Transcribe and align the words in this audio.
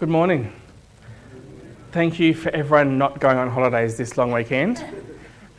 Good 0.00 0.08
morning. 0.08 0.50
Thank 1.92 2.18
you 2.18 2.32
for 2.32 2.48
everyone 2.52 2.96
not 2.96 3.20
going 3.20 3.36
on 3.36 3.50
holidays 3.50 3.98
this 3.98 4.16
long 4.16 4.32
weekend. 4.32 4.82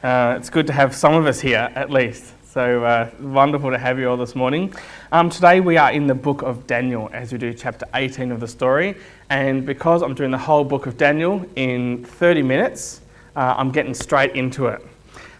Uh, 0.01 0.33
it's 0.35 0.49
good 0.49 0.65
to 0.65 0.73
have 0.73 0.95
some 0.95 1.13
of 1.13 1.27
us 1.27 1.39
here 1.39 1.71
at 1.75 1.91
least. 1.91 2.33
So 2.43 2.83
uh, 2.83 3.11
wonderful 3.19 3.69
to 3.69 3.77
have 3.77 3.99
you 3.99 4.09
all 4.09 4.17
this 4.17 4.33
morning. 4.35 4.73
Um, 5.11 5.29
today 5.29 5.59
we 5.59 5.77
are 5.77 5.91
in 5.91 6.07
the 6.07 6.15
book 6.15 6.41
of 6.41 6.65
Daniel 6.65 7.07
as 7.13 7.31
we 7.31 7.37
do 7.37 7.53
chapter 7.53 7.85
18 7.93 8.31
of 8.31 8.39
the 8.39 8.47
story. 8.47 8.95
And 9.29 9.63
because 9.63 10.01
I'm 10.01 10.15
doing 10.15 10.31
the 10.31 10.39
whole 10.39 10.63
book 10.63 10.87
of 10.87 10.97
Daniel 10.97 11.45
in 11.55 12.03
30 12.03 12.41
minutes, 12.41 13.01
uh, 13.35 13.53
I'm 13.55 13.69
getting 13.69 13.93
straight 13.93 14.35
into 14.35 14.65
it. 14.65 14.81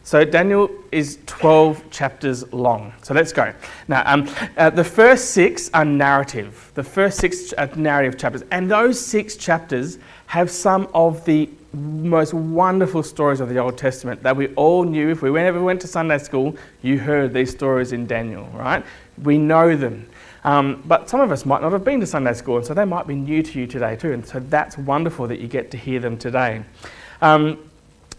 So 0.04 0.25
Daniel 0.25 0.70
is 0.91 1.20
12 1.27 1.91
chapters 1.91 2.52
long. 2.52 2.91
So 3.04 3.13
let's 3.13 3.31
go. 3.31 3.54
Now, 3.88 4.02
um, 4.05 4.29
uh, 4.57 4.71
the 4.71 4.84
first 4.84 5.31
six 5.31 5.70
are 5.73 5.85
narrative, 5.85 6.71
the 6.73 6.84
first 6.84 7.20
six 7.20 7.54
are 7.54 7.67
narrative 7.75 8.17
chapters. 8.17 8.44
And 8.52 8.70
those 8.70 8.99
six 8.99 9.35
chapters 9.35 9.99
have 10.25 10.49
some 10.49 10.88
of 10.94 11.23
the 11.25 11.49
most 11.73 12.34
wonderful 12.34 13.03
stories 13.03 13.39
of 13.39 13.49
the 13.49 13.58
Old 13.58 13.77
Testament 13.77 14.22
that 14.23 14.35
we 14.35 14.48
all 14.55 14.84
knew. 14.84 15.09
If 15.09 15.22
we 15.22 15.38
ever 15.39 15.61
went 15.61 15.80
to 15.81 15.88
Sunday 15.88 16.17
school, 16.17 16.55
you 16.81 16.99
heard 16.99 17.33
these 17.33 17.52
stories 17.52 17.94
in 17.94 18.08
Daniel, 18.08 18.45
right? 18.53 18.83
We 19.23 19.38
know 19.38 19.75
them. 19.75 20.08
Um, 20.44 20.83
but 20.86 21.09
some 21.09 21.22
of 21.22 21.31
us 21.31 21.45
might 21.45 21.61
not 21.61 21.72
have 21.72 21.83
been 21.83 21.99
to 21.99 22.08
Sunday 22.08 22.33
school, 22.33 22.58
and 22.58 22.66
so 22.66 22.73
they 22.73 22.86
might 22.86 23.08
be 23.08 23.16
new 23.16 23.44
to 23.44 23.59
you 23.59 23.67
today 23.67 23.95
too. 23.95 24.11
And 24.11 24.25
so 24.25 24.39
that's 24.39 24.77
wonderful 24.77 25.27
that 25.27 25.39
you 25.39 25.47
get 25.47 25.70
to 25.72 25.77
hear 25.77 25.99
them 25.99 26.17
today. 26.17 26.63
Um, 27.22 27.59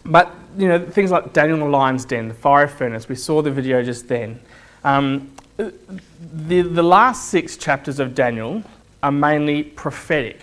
but 0.05 0.33
you 0.57 0.67
know 0.67 0.79
things 0.79 1.11
like 1.11 1.33
Daniel 1.33 1.59
the 1.59 1.65
lion's 1.65 2.05
den, 2.05 2.27
the 2.27 2.33
fire 2.33 2.67
furnace. 2.67 3.09
We 3.09 3.15
saw 3.15 3.41
the 3.41 3.51
video 3.51 3.83
just 3.83 4.07
then. 4.07 4.39
Um, 4.83 5.31
the 5.57 6.61
the 6.61 6.83
last 6.83 7.29
six 7.29 7.57
chapters 7.57 7.99
of 7.99 8.15
Daniel 8.15 8.63
are 9.01 9.11
mainly 9.11 9.63
prophetic, 9.63 10.41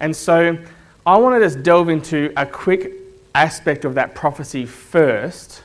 and 0.00 0.14
so 0.14 0.58
I 1.06 1.16
want 1.16 1.40
to 1.40 1.44
just 1.44 1.62
delve 1.62 1.88
into 1.88 2.32
a 2.36 2.46
quick 2.46 2.92
aspect 3.34 3.84
of 3.84 3.94
that 3.94 4.14
prophecy 4.14 4.66
first, 4.66 5.62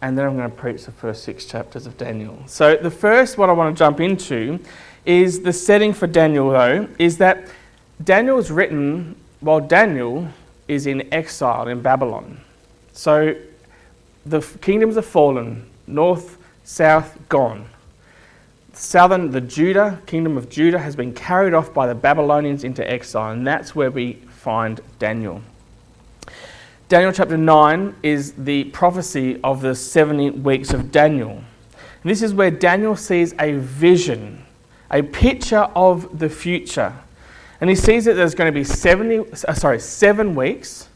and 0.00 0.16
then 0.16 0.26
I'm 0.26 0.36
going 0.36 0.50
to 0.50 0.56
preach 0.56 0.84
the 0.84 0.92
first 0.92 1.24
six 1.24 1.44
chapters 1.44 1.86
of 1.86 1.96
Daniel. 1.98 2.42
So 2.46 2.76
the 2.76 2.90
first 2.90 3.38
what 3.38 3.48
I 3.48 3.52
want 3.52 3.76
to 3.76 3.78
jump 3.78 4.00
into 4.00 4.58
is 5.04 5.40
the 5.40 5.52
setting 5.52 5.92
for 5.92 6.06
Daniel. 6.06 6.50
Though 6.50 6.88
is 6.98 7.18
that 7.18 7.48
Daniel 8.02 8.38
is 8.38 8.50
written 8.50 9.16
while 9.40 9.60
Daniel 9.60 10.28
is 10.70 10.86
in 10.86 11.12
exile 11.12 11.66
in 11.66 11.82
Babylon. 11.82 12.40
So 12.92 13.34
the 14.24 14.40
kingdoms 14.60 14.94
have 14.94 15.04
fallen, 15.04 15.68
north, 15.88 16.38
south, 16.62 17.18
gone. 17.28 17.66
Southern, 18.72 19.32
the 19.32 19.40
Judah, 19.40 20.00
kingdom 20.06 20.36
of 20.36 20.48
Judah, 20.48 20.78
has 20.78 20.94
been 20.94 21.12
carried 21.12 21.54
off 21.54 21.74
by 21.74 21.88
the 21.88 21.94
Babylonians 21.94 22.62
into 22.62 22.88
exile, 22.88 23.32
and 23.32 23.44
that's 23.44 23.74
where 23.74 23.90
we 23.90 24.14
find 24.28 24.80
Daniel. 25.00 25.42
Daniel 26.88 27.12
chapter 27.12 27.36
9 27.36 27.96
is 28.04 28.32
the 28.32 28.64
prophecy 28.64 29.40
of 29.42 29.62
the 29.62 29.74
70 29.74 30.30
weeks 30.30 30.72
of 30.72 30.92
Daniel. 30.92 31.42
This 32.04 32.22
is 32.22 32.32
where 32.32 32.50
Daniel 32.50 32.94
sees 32.94 33.34
a 33.40 33.54
vision, 33.54 34.44
a 34.90 35.02
picture 35.02 35.68
of 35.74 36.20
the 36.20 36.28
future. 36.28 36.94
And 37.60 37.68
he 37.68 37.76
sees 37.76 38.06
that 38.06 38.14
there's 38.14 38.34
going 38.34 38.52
to 38.52 38.58
be 38.58 38.64
70, 38.64 39.18
uh, 39.18 39.54
sorry, 39.54 39.80
seven 39.80 40.34
weeks, 40.34 40.88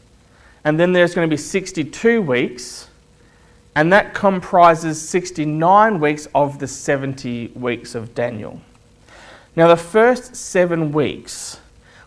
and 0.63 0.79
then 0.79 0.93
there's 0.93 1.13
going 1.13 1.29
to 1.29 1.33
be 1.33 1.39
62 1.39 2.21
weeks, 2.21 2.87
and 3.75 3.93
that 3.93 4.13
comprises 4.13 5.01
69 5.07 5.99
weeks 5.99 6.27
of 6.33 6.57
the 6.57 6.67
70 6.67 7.49
weeks 7.49 7.93
of 7.93 8.15
Daniel. 8.15 8.61
Now, 9.55 9.67
the 9.67 9.77
first 9.77 10.35
seven 10.35 10.91
weeks 10.91 11.59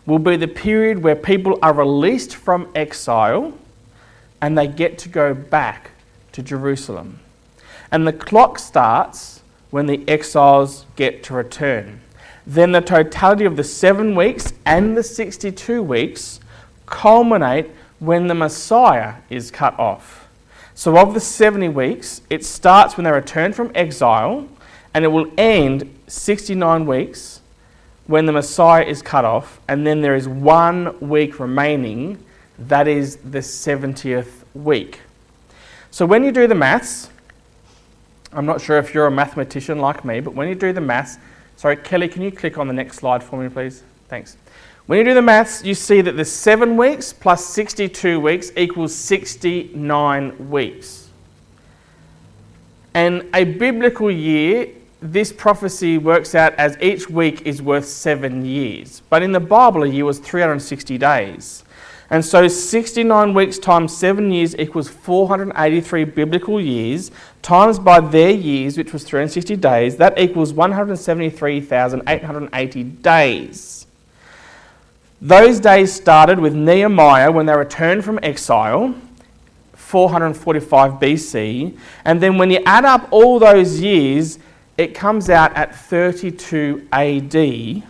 will 0.06 0.19
be 0.19 0.36
the 0.36 0.48
period 0.48 1.03
where 1.03 1.14
people 1.14 1.59
are 1.62 1.73
released 1.73 2.34
from 2.34 2.69
exile 2.75 3.53
and 4.41 4.56
they 4.56 4.67
get 4.67 4.98
to 4.98 5.08
go 5.08 5.35
back 5.35 5.90
to 6.33 6.42
Jerusalem. 6.42 7.20
And 7.90 8.07
the 8.07 8.13
clock 8.13 8.58
starts 8.58 9.42
when 9.70 9.86
the 9.86 10.07
exiles 10.08 10.86
get 10.96 11.23
to 11.25 11.35
return 11.35 12.01
then 12.48 12.73
the 12.73 12.81
totality 12.81 13.45
of 13.45 13.57
the 13.57 13.63
seven 13.63 14.17
weeks 14.17 14.55
and 14.64 14.97
the 14.97 15.03
62 15.03 15.83
weeks 15.83 16.41
culminate 16.86 17.70
when 17.98 18.27
the 18.27 18.35
Messiah 18.35 19.17
is 19.29 19.51
cut 19.51 19.79
off. 19.79 20.27
So, 20.75 20.97
of 20.97 21.13
the 21.13 21.20
70 21.20 21.69
weeks, 21.69 22.23
it 22.31 22.47
starts 22.47 22.97
when 22.97 23.05
they 23.05 23.13
return 23.13 23.53
from 23.53 23.70
exile 23.75 24.48
and 24.95 25.05
it 25.05 25.08
will 25.08 25.31
end 25.37 25.95
69 26.07 26.87
weeks 26.87 27.42
when 28.07 28.25
the 28.25 28.33
Messiah 28.33 28.85
is 28.85 29.03
cut 29.03 29.27
off, 29.27 29.61
and 29.69 29.87
then 29.87 30.01
there 30.01 30.14
is 30.14 30.27
one 30.27 30.98
week 31.01 31.39
remaining, 31.39 32.25
that 32.58 32.89
is 32.89 33.17
the 33.17 33.41
70th 33.41 34.45
week. 34.55 35.01
So, 35.91 36.07
when 36.07 36.25
you 36.25 36.33
do 36.33 36.47
the 36.47 36.55
maths, 36.55 37.11
I'm 38.33 38.47
not 38.47 38.63
sure 38.63 38.79
if 38.79 38.95
you're 38.95 39.07
a 39.07 39.11
mathematician 39.11 39.81
like 39.81 40.03
me, 40.03 40.20
but 40.20 40.33
when 40.33 40.48
you 40.48 40.55
do 40.55 40.73
the 40.73 40.81
maths, 40.81 41.19
Sorry, 41.58 41.77
Kelly, 41.77 42.07
can 42.07 42.23
you 42.23 42.30
click 42.30 42.57
on 42.57 42.69
the 42.69 42.73
next 42.73 42.98
slide 42.98 43.20
for 43.20 43.42
me, 43.42 43.48
please? 43.48 43.83
Thanks. 44.08 44.36
When 44.86 44.96
you 44.96 45.05
do 45.05 45.13
the 45.13 45.23
maths, 45.23 45.64
you 45.64 45.74
see 45.74 46.01
that 46.02 46.13
the 46.13 46.24
seven 46.24 46.77
weeks 46.77 47.13
plus 47.13 47.45
62 47.45 48.20
weeks 48.20 48.52
equals 48.57 48.95
69 48.95 50.51
weeks. 50.51 51.08
And 52.95 53.29
a 53.35 53.42
biblical 53.42 54.08
year, 54.08 54.69
this 55.02 55.33
prophecy 55.33 55.98
works 55.98 56.36
out 56.36 56.55
as 56.55 56.80
each 56.80 57.11
week 57.11 57.42
is 57.45 57.61
worth 57.61 57.86
seven 57.86 58.45
years. 58.45 59.02
But 59.11 59.25
in 59.25 59.33
the 59.33 59.40
Bible, 59.40 59.83
a 59.83 59.89
year 59.89 60.05
was 60.05 60.20
360 60.20 60.96
days. 60.96 61.64
And 62.11 62.24
so 62.24 62.48
69 62.48 63.35
weeks 63.35 63.58
times 63.58 63.95
7 63.95 64.30
years 64.30 64.57
equals 64.57 64.89
483 64.89 66.05
biblical 66.05 66.58
years, 66.58 67.11
times 67.42 67.79
by 67.79 68.01
their 68.01 68.30
years, 68.30 68.79
which 68.79 68.95
was 68.95 69.05
360 69.05 69.57
days, 69.57 69.98
that 69.98 70.19
equals 70.19 70.55
173,880 70.55 72.83
days. 72.83 73.86
Those 75.20 75.61
days 75.61 75.92
started 75.92 76.39
with 76.39 76.55
Nehemiah 76.55 77.30
when 77.30 77.45
they 77.45 77.55
returned 77.55 78.05
from 78.05 78.19
exile, 78.23 78.95
445 79.75 80.92
BC, 80.92 81.77
and 82.05 82.23
then 82.23 82.39
when 82.39 82.51
you 82.51 82.63
add 82.64 82.86
up 82.86 83.07
all 83.11 83.39
those 83.39 83.80
years, 83.80 84.39
it 84.79 84.95
comes 84.95 85.29
out 85.29 85.55
at 85.57 85.75
32 85.75 86.86
AD, 86.92 87.83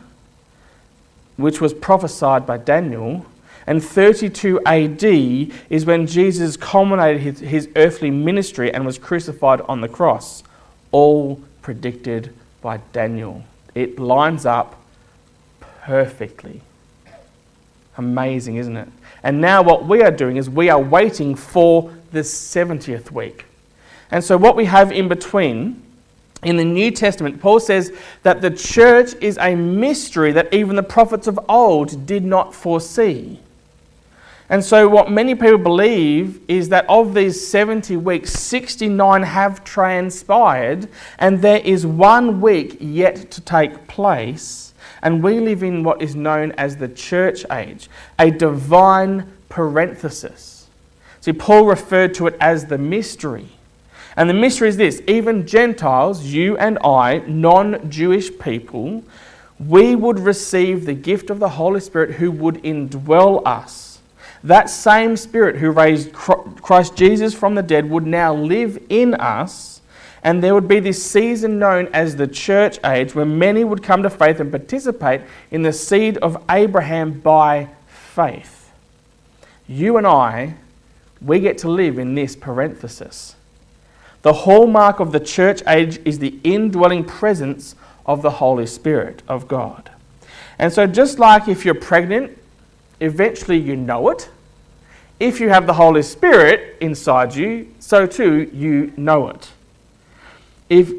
which 1.36 1.60
was 1.60 1.74
prophesied 1.74 2.46
by 2.46 2.56
Daniel 2.56 3.26
and 3.68 3.84
32 3.84 4.62
AD 4.64 5.04
is 5.04 5.84
when 5.84 6.06
Jesus 6.06 6.56
culminated 6.56 7.20
his, 7.20 7.40
his 7.40 7.68
earthly 7.76 8.10
ministry 8.10 8.72
and 8.72 8.86
was 8.86 8.96
crucified 8.96 9.60
on 9.60 9.82
the 9.82 9.88
cross. 9.88 10.42
All 10.90 11.38
predicted 11.60 12.32
by 12.62 12.78
Daniel. 12.94 13.44
It 13.74 13.98
lines 13.98 14.46
up 14.46 14.80
perfectly. 15.82 16.62
Amazing, 17.98 18.56
isn't 18.56 18.74
it? 18.78 18.88
And 19.22 19.38
now, 19.38 19.62
what 19.62 19.84
we 19.84 20.00
are 20.02 20.12
doing 20.12 20.38
is 20.38 20.48
we 20.48 20.70
are 20.70 20.80
waiting 20.80 21.34
for 21.34 21.92
the 22.10 22.20
70th 22.20 23.10
week. 23.10 23.44
And 24.10 24.24
so, 24.24 24.38
what 24.38 24.56
we 24.56 24.64
have 24.64 24.92
in 24.92 25.08
between 25.08 25.82
in 26.42 26.56
the 26.56 26.64
New 26.64 26.90
Testament, 26.90 27.38
Paul 27.38 27.60
says 27.60 27.92
that 28.22 28.40
the 28.40 28.50
church 28.50 29.12
is 29.20 29.36
a 29.36 29.54
mystery 29.54 30.32
that 30.32 30.54
even 30.54 30.74
the 30.74 30.82
prophets 30.82 31.26
of 31.26 31.38
old 31.50 32.06
did 32.06 32.24
not 32.24 32.54
foresee. 32.54 33.40
And 34.50 34.64
so, 34.64 34.88
what 34.88 35.10
many 35.10 35.34
people 35.34 35.58
believe 35.58 36.40
is 36.48 36.70
that 36.70 36.86
of 36.88 37.12
these 37.12 37.46
70 37.46 37.98
weeks, 37.98 38.32
69 38.32 39.22
have 39.22 39.62
transpired, 39.62 40.88
and 41.18 41.42
there 41.42 41.58
is 41.58 41.84
one 41.84 42.40
week 42.40 42.78
yet 42.80 43.30
to 43.32 43.42
take 43.42 43.86
place. 43.88 44.72
And 45.02 45.22
we 45.22 45.38
live 45.38 45.62
in 45.62 45.84
what 45.84 46.00
is 46.00 46.16
known 46.16 46.52
as 46.52 46.76
the 46.76 46.88
church 46.88 47.44
age, 47.52 47.90
a 48.18 48.30
divine 48.30 49.30
parenthesis. 49.50 50.66
See, 51.20 51.34
Paul 51.34 51.66
referred 51.66 52.14
to 52.14 52.26
it 52.26 52.36
as 52.40 52.66
the 52.66 52.78
mystery. 52.78 53.48
And 54.16 54.30
the 54.30 54.34
mystery 54.34 54.70
is 54.70 54.78
this 54.78 55.02
even 55.06 55.46
Gentiles, 55.46 56.24
you 56.24 56.56
and 56.56 56.78
I, 56.82 57.18
non 57.26 57.90
Jewish 57.90 58.36
people, 58.38 59.04
we 59.58 59.94
would 59.94 60.18
receive 60.18 60.86
the 60.86 60.94
gift 60.94 61.28
of 61.28 61.38
the 61.38 61.50
Holy 61.50 61.80
Spirit 61.80 62.12
who 62.12 62.30
would 62.30 62.62
indwell 62.64 63.46
us 63.46 63.87
that 64.44 64.70
same 64.70 65.16
Spirit 65.16 65.56
who 65.56 65.70
raised 65.70 66.12
Christ 66.12 66.96
Jesus 66.96 67.34
from 67.34 67.54
the 67.54 67.62
dead 67.62 67.90
would 67.90 68.06
now 68.06 68.34
live 68.34 68.78
in 68.88 69.14
us, 69.14 69.80
and 70.22 70.42
there 70.42 70.54
would 70.54 70.68
be 70.68 70.80
this 70.80 71.02
season 71.02 71.58
known 71.58 71.88
as 71.92 72.16
the 72.16 72.26
church 72.26 72.78
age 72.84 73.14
where 73.14 73.24
many 73.24 73.64
would 73.64 73.82
come 73.82 74.02
to 74.02 74.10
faith 74.10 74.40
and 74.40 74.50
participate 74.50 75.22
in 75.50 75.62
the 75.62 75.72
seed 75.72 76.18
of 76.18 76.42
Abraham 76.50 77.20
by 77.20 77.68
faith. 77.86 78.70
You 79.66 79.96
and 79.96 80.06
I, 80.06 80.54
we 81.20 81.40
get 81.40 81.58
to 81.58 81.68
live 81.68 81.98
in 81.98 82.14
this 82.14 82.36
parenthesis. 82.36 83.36
The 84.22 84.32
hallmark 84.32 85.00
of 85.00 85.12
the 85.12 85.20
church 85.20 85.62
age 85.66 86.00
is 86.04 86.18
the 86.18 86.38
indwelling 86.42 87.04
presence 87.04 87.74
of 88.06 88.22
the 88.22 88.30
Holy 88.30 88.66
Spirit 88.66 89.22
of 89.28 89.46
God. 89.46 89.90
And 90.58 90.72
so, 90.72 90.86
just 90.86 91.18
like 91.18 91.48
if 91.48 91.64
you're 91.64 91.74
pregnant, 91.74 92.37
eventually 93.00 93.58
you 93.58 93.76
know 93.76 94.08
it. 94.10 94.28
If 95.20 95.40
you 95.40 95.48
have 95.48 95.66
the 95.66 95.74
Holy 95.74 96.02
Spirit 96.02 96.76
inside 96.80 97.34
you, 97.34 97.72
so 97.80 98.06
too 98.06 98.50
you 98.52 98.92
know 98.96 99.28
it. 99.28 99.50
If, 100.68 100.92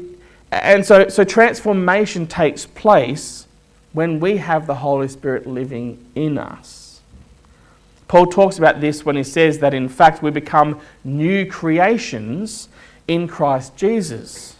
and 0.50 0.84
so, 0.84 1.08
so 1.08 1.24
transformation 1.24 2.26
takes 2.26 2.66
place 2.66 3.46
when 3.92 4.20
we 4.20 4.36
have 4.36 4.66
the 4.66 4.76
Holy 4.76 5.08
Spirit 5.08 5.46
living 5.46 6.04
in 6.14 6.38
us. 6.38 7.00
Paul 8.08 8.26
talks 8.26 8.58
about 8.58 8.80
this 8.80 9.04
when 9.04 9.16
he 9.16 9.22
says 9.22 9.60
that 9.60 9.72
in 9.72 9.88
fact 9.88 10.22
we 10.22 10.30
become 10.30 10.80
new 11.04 11.46
creations 11.46 12.68
in 13.06 13.28
Christ 13.28 13.76
Jesus. 13.76 14.56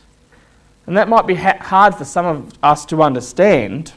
And 0.86 0.96
that 0.96 1.08
might 1.08 1.26
be 1.26 1.34
ha- 1.34 1.58
hard 1.60 1.94
for 1.94 2.04
some 2.04 2.26
of 2.26 2.52
us 2.62 2.84
to 2.86 3.02
understand 3.02 3.92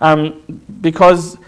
um, 0.00 0.42
because 0.80 1.38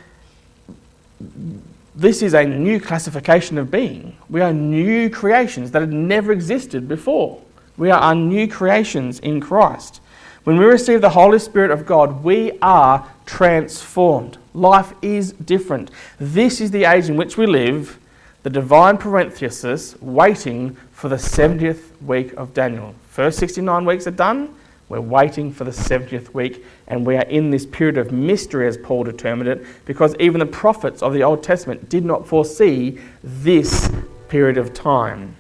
this 1.95 2.23
is 2.23 2.35
a 2.35 2.45
new 2.45 2.81
classification 2.81 3.57
of 3.59 3.71
being. 3.71 4.17
We 4.29 4.41
are 4.41 4.53
new 4.53 5.09
creations 5.11 5.71
that 5.71 5.81
had 5.81 5.93
never 5.93 6.33
existed 6.33 6.89
before. 6.89 7.41
We 7.77 7.91
are 7.91 8.01
our 8.01 8.15
new 8.15 8.49
creations 8.49 9.21
in 9.21 9.41
Christ. 9.41 10.01
When 10.45 10.59
we 10.59 10.65
receive 10.65 11.01
the 11.01 11.11
Holy 11.11 11.39
Spirit 11.39 11.71
of 11.71 11.87
God, 11.87 12.23
we 12.23 12.53
are 12.61 13.09
transformed. 13.27 14.39
Life 14.53 14.93
is 15.03 15.33
different. 15.33 15.91
This 16.19 16.61
is 16.61 16.71
the 16.71 16.85
age 16.85 17.09
in 17.09 17.17
which 17.17 17.37
we 17.37 17.47
live, 17.47 17.99
the 18.43 18.51
divine 18.51 18.99
parenthesis, 18.99 20.01
waiting 20.03 20.77
for 20.93 21.09
the 21.09 21.17
70th 21.17 22.01
week 22.03 22.35
of 22.35 22.53
Daniel. 22.53 22.95
First 23.09 23.39
69 23.39 23.85
weeks 23.85 24.07
are 24.07 24.13
done. 24.13 24.55
We're 24.89 25.01
waiting 25.01 25.51
for 25.53 25.65
the 25.65 25.71
70th 25.71 26.35
week, 26.35 26.65
and 26.87 27.07
we 27.07 27.17
are 27.17 27.25
in 27.25 27.51
this 27.51 27.65
period 27.65 27.97
of 27.97 28.13
mystery, 28.13 28.69
as 28.69 28.77
Paul 28.77 29.05
determined 29.05 29.49
it, 29.49 29.65
because 29.87 30.15
even 30.21 30.41
the 30.41 30.47
prophets 30.47 31.03
of 31.03 31.15
the 31.15 31.23
Old 31.23 31.43
Testament 31.43 31.89
did 31.89 32.05
not 32.05 32.27
foresee 32.27 33.01
this 33.23 33.91
period 34.29 34.59
of 34.59 34.75
time. 34.75 35.37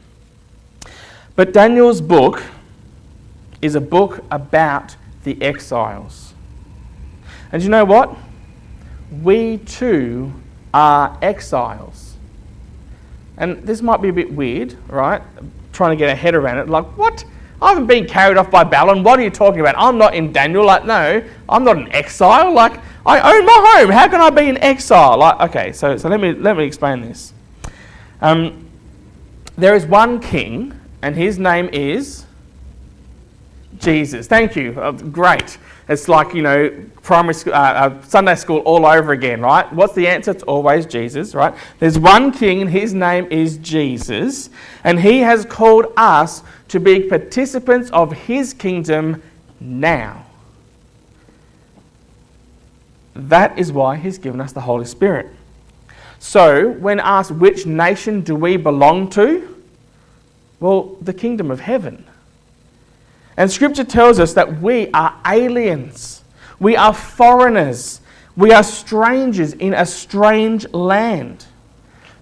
But 1.37 1.53
Daniel's 1.53 2.01
book 2.01 2.43
is 3.61 3.75
a 3.75 3.81
book 3.81 4.25
about 4.31 4.97
the 5.25 5.41
exiles. 5.43 6.33
And 7.53 7.63
you 7.63 7.69
know 7.69 7.85
what? 7.85 8.17
We 9.23 9.59
too 9.59 10.33
are 10.73 11.19
exiles. 11.23 12.17
And 13.37 13.63
this 13.65 13.83
might 13.83 14.01
be 14.01 14.09
a 14.09 14.13
bit 14.13 14.33
weird, 14.33 14.77
right? 14.89 15.23
Trying 15.73 15.91
to 15.91 15.97
get 15.97 16.09
a 16.09 16.15
head 16.15 16.35
around 16.35 16.59
it. 16.59 16.69
Like, 16.69 16.87
what? 16.97 17.25
I 17.63 17.71
haven't 17.71 17.87
been 17.87 18.07
carried 18.07 18.37
off 18.37 18.51
by 18.51 18.65
Babylon. 18.65 19.03
What 19.03 19.19
are 19.19 19.23
you 19.23 19.31
talking 19.31 19.61
about? 19.61 19.75
I'm 19.79 19.97
not 19.97 20.15
in 20.15 20.33
Daniel. 20.33 20.65
Like, 20.65 20.85
no, 20.85 21.23
I'm 21.49 21.65
not 21.65 21.77
an 21.77 21.91
exile. 21.93 22.53
Like, 22.53 22.81
I 23.07 23.37
own 23.37 23.47
my 23.47 23.75
home. 23.77 23.91
How 23.91 24.09
can 24.09 24.21
I 24.21 24.31
be 24.31 24.49
an 24.49 24.59
exile? 24.59 25.19
Like, 25.19 25.41
okay, 25.51 25.73
so, 25.73 25.97
so 25.97 26.09
let, 26.09 26.21
me, 26.21 26.33
let 26.33 26.57
me 26.57 26.65
explain 26.65 27.01
this. 27.01 27.33
Um, 28.21 28.67
there 29.57 29.75
is 29.75 29.87
one 29.87 30.21
king, 30.21 30.79
and 31.03 31.15
his 31.15 31.39
name 31.39 31.69
is 31.73 32.25
Jesus. 33.79 34.27
Thank 34.27 34.57
you. 34.57 34.79
Uh, 34.81 34.93
great. 34.93 35.59
It's 35.89 36.09
like, 36.09 36.35
you 36.35 36.43
know, 36.43 36.71
primary 37.03 37.35
school, 37.35 37.53
uh, 37.53 37.59
uh, 37.59 38.03
Sunday 38.03 38.35
school 38.37 38.59
all 38.61 38.87
over 38.87 39.13
again, 39.13 39.43
right? 39.43 39.71
What's 39.73 39.95
the 39.95 40.09
answer? 40.09 40.31
It's 40.31 40.43
always 40.45 40.87
Jesus, 40.87 41.35
right? 41.35 41.55
There's 41.79 41.99
one 41.99 42.33
king, 42.33 42.63
and 42.63 42.71
his 42.71 42.95
name 42.95 43.27
is 43.31 43.59
Jesus, 43.59 44.49
and 44.83 44.99
he 44.99 45.19
has 45.19 45.45
called 45.45 45.93
us 45.97 46.43
to 46.69 46.81
be 46.81 47.01
participants 47.01 47.91
of 47.91 48.13
his 48.13 48.55
kingdom 48.55 49.23
now. 49.61 50.25
That 53.15 53.59
is 53.59 53.71
why 53.71 53.97
he's 53.97 54.19
given 54.19 54.41
us 54.41 54.53
the 54.53 54.63
Holy 54.63 54.87
Spirit. 54.87 55.29
So, 56.19 56.71
when 56.71 56.99
asked 57.01 57.31
which 57.31 57.67
nation 57.67 58.23
do 58.23 58.35
we 58.35 58.57
belong 58.57 59.11
to? 59.11 59.63
Well, 60.59 60.97
the 61.03 61.13
kingdom 61.13 61.51
of 61.51 61.61
heaven. 61.61 62.07
And 63.37 63.51
scripture 63.51 63.85
tells 63.85 64.21
us 64.21 64.33
that 64.35 64.61
we 64.61 64.91
are 64.93 65.19
aliens, 65.27 66.23
we 66.61 66.77
are 66.77 66.95
foreigners, 66.95 68.01
we 68.37 68.53
are 68.53 68.63
strangers 68.63 69.53
in 69.55 69.75
a 69.75 69.87
strange 69.87 70.69
land. 70.73 71.47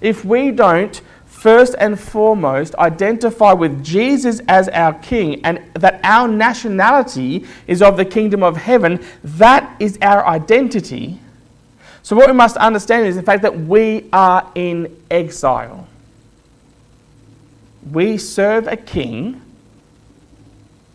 If 0.00 0.24
we 0.24 0.50
don't 0.50 1.00
first 1.26 1.74
and 1.78 1.98
foremost 1.98 2.74
identify 2.76 3.52
with 3.52 3.84
Jesus 3.84 4.40
as 4.48 4.68
our 4.68 4.94
King 4.94 5.44
and 5.44 5.60
that 5.74 6.00
our 6.04 6.28
nationality 6.28 7.46
is 7.66 7.82
of 7.82 7.96
the 7.96 8.04
kingdom 8.04 8.42
of 8.42 8.56
heaven, 8.56 9.04
that 9.24 9.74
is 9.80 9.98
our 10.02 10.26
identity. 10.26 11.18
So, 12.02 12.16
what 12.16 12.28
we 12.28 12.32
must 12.32 12.56
understand 12.56 13.06
is 13.06 13.16
the 13.16 13.22
fact 13.22 13.42
that 13.42 13.58
we 13.58 14.08
are 14.12 14.50
in 14.54 14.96
exile. 15.10 15.86
We 17.90 18.18
serve 18.18 18.66
a 18.66 18.76
king 18.76 19.40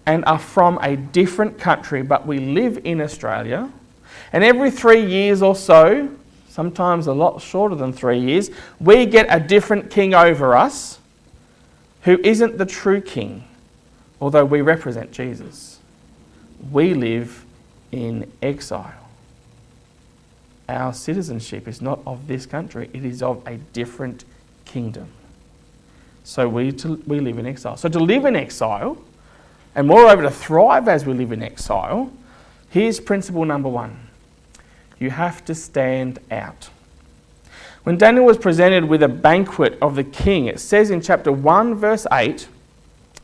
and 0.07 0.23
are 0.25 0.39
from 0.39 0.79
a 0.81 0.95
different 0.95 1.59
country, 1.59 2.01
but 2.01 2.25
we 2.25 2.39
live 2.39 2.79
in 2.85 3.01
Australia. 3.01 3.69
And 4.31 4.41
every 4.41 4.71
three 4.71 5.05
years 5.05 5.41
or 5.41 5.53
so, 5.53 6.09
sometimes 6.47 7.07
a 7.07 7.13
lot 7.13 7.41
shorter 7.41 7.75
than 7.75 7.91
three 7.91 8.17
years, 8.17 8.49
we 8.79 9.05
get 9.05 9.27
a 9.29 9.39
different 9.39 9.91
king 9.91 10.15
over 10.15 10.55
us 10.55 10.99
who 12.03 12.17
isn't 12.23 12.57
the 12.57 12.65
true 12.65 13.01
king, 13.01 13.43
although 14.21 14.45
we 14.45 14.61
represent 14.61 15.11
Jesus. 15.11 15.79
We 16.71 16.93
live 16.93 17.45
in 17.91 18.31
exile. 18.41 19.09
Our 20.69 20.93
citizenship 20.93 21.67
is 21.67 21.81
not 21.81 21.99
of 22.07 22.27
this 22.27 22.45
country, 22.45 22.89
it 22.93 23.03
is 23.03 23.21
of 23.21 23.45
a 23.45 23.57
different 23.57 24.23
kingdom. 24.63 25.09
So 26.23 26.47
we, 26.47 26.71
to, 26.73 27.01
we 27.05 27.19
live 27.19 27.39
in 27.39 27.45
exile. 27.45 27.75
So 27.75 27.89
to 27.89 27.99
live 27.99 28.23
in 28.23 28.37
exile, 28.37 28.97
and 29.77 29.87
moreover 29.87 30.23
to 30.23 30.31
thrive 30.31 30.87
as 30.87 31.05
we 31.05 31.13
live 31.13 31.31
in 31.31 31.43
exile, 31.43 32.11
here's 32.69 32.99
principle 32.99 33.45
number 33.45 33.69
one 33.69 34.09
you 34.99 35.11
have 35.11 35.45
to 35.45 35.53
stand 35.53 36.17
out. 36.31 36.69
When 37.83 37.97
Daniel 37.97 38.25
was 38.25 38.39
presented 38.39 38.85
with 38.85 39.03
a 39.03 39.07
banquet 39.07 39.77
of 39.79 39.95
the 39.95 40.03
king, 40.03 40.47
it 40.47 40.59
says 40.59 40.89
in 40.89 41.01
chapter 41.01 41.31
1, 41.31 41.75
verse 41.75 42.07
8, 42.11 42.47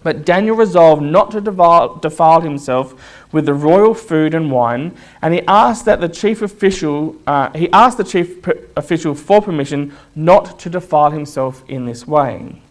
but 0.04 0.24
Daniel 0.24 0.56
resolved 0.56 1.02
not 1.02 1.32
to 1.32 1.42
defile, 1.42 2.42
himself 2.42 2.94
with 3.32 3.48
the 3.48 3.56
royal 3.56 3.96
food 3.96 4.36
and 4.36 4.52
wine, 4.52 4.96
and 5.24 5.34
he 5.34 5.42
asked 5.48 5.86
that 5.86 6.00
the 6.00 6.10
chief 6.10 6.44
official 6.44 7.16
uh, 7.26 7.50
he 7.58 7.72
asked 7.72 7.98
the 7.98 8.04
chief 8.04 8.48
official 8.78 9.16
for 9.16 9.42
permission 9.42 9.94
not 10.16 10.60
to 10.60 10.70
defile 10.70 11.10
himself 11.10 11.64
in 11.68 11.86
this 11.86 12.06
way. 12.06 12.62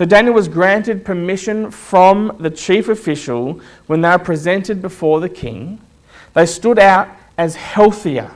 So 0.00 0.06
Daniel 0.06 0.32
was 0.32 0.48
granted 0.48 1.04
permission 1.04 1.70
from 1.70 2.34
the 2.40 2.48
chief 2.48 2.88
official 2.88 3.60
when 3.86 4.00
they 4.00 4.08
were 4.08 4.18
presented 4.18 4.80
before 4.80 5.20
the 5.20 5.28
king. 5.28 5.78
They 6.32 6.46
stood 6.46 6.78
out 6.78 7.10
as 7.36 7.54
healthier 7.54 8.30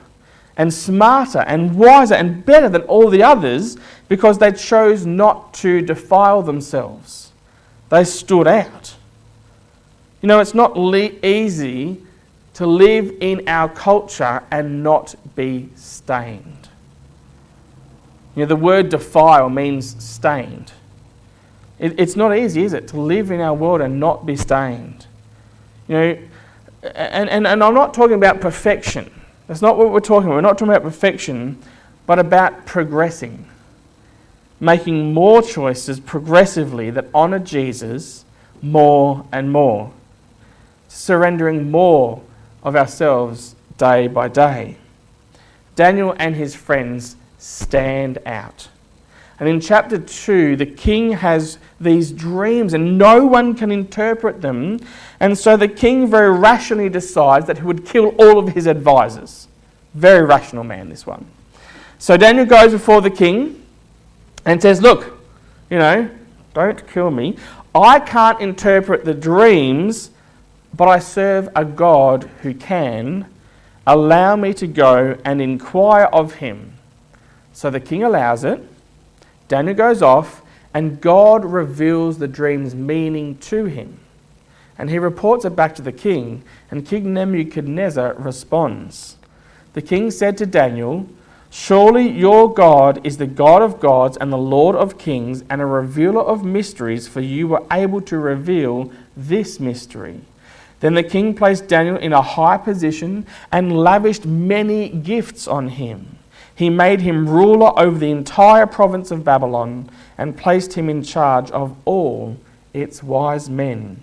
and 0.59 0.75
smarter 0.75 1.38
and 1.38 1.75
wiser 1.75 2.16
and 2.16 2.44
better 2.44 2.68
than 2.68 2.83
all 2.83 3.09
the 3.09 3.23
others 3.23 3.78
because 4.11 4.37
they 4.37 4.52
chose 4.52 5.06
not 5.06 5.54
to 5.54 5.80
defile 5.80 6.42
themselves. 6.42 7.33
They 7.88 8.04
stood 8.04 8.47
out. 8.47 8.94
You 10.21 10.26
know, 10.26 10.40
it's 10.40 10.52
not 10.52 10.76
le- 10.76 11.18
easy 11.25 12.02
to 12.52 12.66
live 12.66 13.11
in 13.23 13.49
our 13.49 13.71
culture 13.71 14.42
and 14.50 14.83
not 14.83 15.14
be 15.35 15.71
stained. 15.76 16.68
You 18.37 18.42
know, 18.42 18.49
the 18.49 18.56
word 18.56 18.90
defile 18.90 19.49
means 19.49 20.04
stained. 20.04 20.71
It, 21.78 21.99
it's 21.99 22.16
not 22.16 22.37
easy, 22.37 22.64
is 22.64 22.73
it, 22.73 22.88
to 22.88 23.00
live 23.00 23.31
in 23.31 23.40
our 23.40 23.54
world 23.54 23.81
and 23.81 23.99
not 23.99 24.26
be 24.26 24.37
stained? 24.37 25.07
You 25.88 25.95
know, 25.95 26.19
and, 26.95 27.28
and, 27.31 27.47
and 27.47 27.64
I'm 27.64 27.75
not 27.75 27.95
talking 27.95 28.14
about 28.14 28.40
perfection. 28.40 29.11
That's 29.47 29.62
not 29.62 29.76
what 29.76 29.90
we're 29.90 30.00
talking 30.00 30.28
about. 30.28 30.37
We're 30.37 30.40
not 30.43 30.59
talking 30.59 30.73
about 30.73 30.83
perfection, 30.83 31.59
but 32.07 32.19
about 32.19 32.66
progressing. 32.66 33.47
Making 34.61 35.12
more 35.12 35.43
choices 35.43 36.00
progressively 36.00 36.90
that 36.90 37.07
honour 37.14 37.40
Jesus 37.40 38.25
more 38.62 39.26
and 39.33 39.52
more. 39.52 39.93
Surrendering 40.88 41.71
more 41.71 42.23
of 42.62 42.76
ourselves 42.76 43.57
day 43.76 44.07
by 44.07 44.28
day. 44.28 44.76
Daniel 45.75 46.14
and 46.19 46.37
his 46.37 46.54
friends 46.54 47.16
stand 47.38 48.19
out. 48.25 48.69
And 49.41 49.49
in 49.49 49.61
chapter 49.61 49.99
2, 49.99 50.57
the 50.57 50.67
king 50.67 51.12
has 51.12 51.59
these 51.81 52.12
dreams 52.12 52.73
and 52.73 52.97
no 52.97 53.26
one 53.26 53.55
can 53.55 53.73
interpret 53.73 54.41
them. 54.41 54.79
And 55.19 55.37
so 55.37 55.57
the 55.57 55.69
king 55.69 56.09
very 56.09 56.33
rationally 56.33 56.88
decides 56.88 57.47
that 57.47 57.59
he 57.59 57.64
would 57.64 57.85
kill 57.85 58.09
all 58.19 58.38
of 58.38 58.50
his 58.50 58.67
advisors. 58.67 59.49
Very 59.95 60.25
rational 60.25 60.64
man, 60.64 60.88
this 60.88 61.07
one. 61.07 61.26
So 61.99 62.17
Daniel 62.17 62.47
goes 62.47 62.73
before 62.73 63.00
the 63.00 63.11
king 63.11 63.62
and 64.45 64.61
says, 64.61 64.81
Look, 64.81 65.19
you 65.71 65.79
know, 65.79 66.11
don't 66.53 66.87
kill 66.88 67.11
me. 67.11 67.37
I 67.75 67.99
can't 67.99 68.41
interpret 68.41 69.05
the 69.05 69.14
dreams, 69.14 70.11
but 70.76 70.87
I 70.87 71.00
serve 71.00 71.49
a 71.57 71.64
God 71.64 72.31
who 72.43 72.55
can. 72.55 73.26
Allow 73.87 74.37
me 74.37 74.55
to 74.55 74.67
go 74.67 75.19
and 75.25 75.43
inquire 75.43 76.05
of 76.05 76.35
him. 76.35 76.75
So 77.53 77.71
the 77.71 77.81
king 77.81 78.05
allows 78.05 78.45
it. 78.45 78.61
Daniel 79.48 79.74
goes 79.74 80.02
off, 80.02 80.42
and 80.72 81.00
God 81.00 81.44
reveals 81.44 82.18
the 82.18 82.28
dream's 82.28 82.74
meaning 82.74 83.38
to 83.38 83.66
him. 83.66 84.00
And 84.76 84.90
he 84.90 84.98
reports 84.98 85.44
it 85.44 85.54
back 85.54 85.74
to 85.76 85.82
the 85.82 85.92
king, 85.92 86.42
and 86.70 86.86
King 86.86 87.14
Nebuchadnezzar 87.14 88.14
responds. 88.14 89.16
The 89.74 89.82
king 89.82 90.10
said 90.10 90.36
to 90.38 90.46
Daniel, 90.46 91.06
Surely 91.50 92.08
your 92.08 92.52
God 92.52 93.06
is 93.06 93.18
the 93.18 93.28
God 93.28 93.62
of 93.62 93.78
gods 93.78 94.16
and 94.16 94.32
the 94.32 94.36
Lord 94.36 94.74
of 94.74 94.98
kings 94.98 95.44
and 95.48 95.60
a 95.60 95.66
revealer 95.66 96.22
of 96.22 96.44
mysteries, 96.44 97.06
for 97.06 97.20
you 97.20 97.46
were 97.46 97.64
able 97.70 98.00
to 98.02 98.18
reveal 98.18 98.90
this 99.16 99.60
mystery. 99.60 100.20
Then 100.80 100.94
the 100.94 101.04
king 101.04 101.34
placed 101.34 101.68
Daniel 101.68 101.96
in 101.96 102.12
a 102.12 102.20
high 102.20 102.56
position 102.56 103.24
and 103.52 103.78
lavished 103.78 104.26
many 104.26 104.88
gifts 104.88 105.46
on 105.46 105.68
him. 105.68 106.18
He 106.54 106.70
made 106.70 107.00
him 107.00 107.28
ruler 107.28 107.78
over 107.78 107.99
the 107.99 108.11
entire 108.11 108.66
province 108.66 109.11
of 109.11 109.25
Babylon 109.25 109.90
and 110.16 110.37
placed 110.37 110.75
him 110.75 110.88
in 110.88 111.02
charge 111.02 111.50
of 111.50 111.76
all 111.84 112.37
its 112.73 113.02
wise 113.02 113.50
men. 113.50 114.00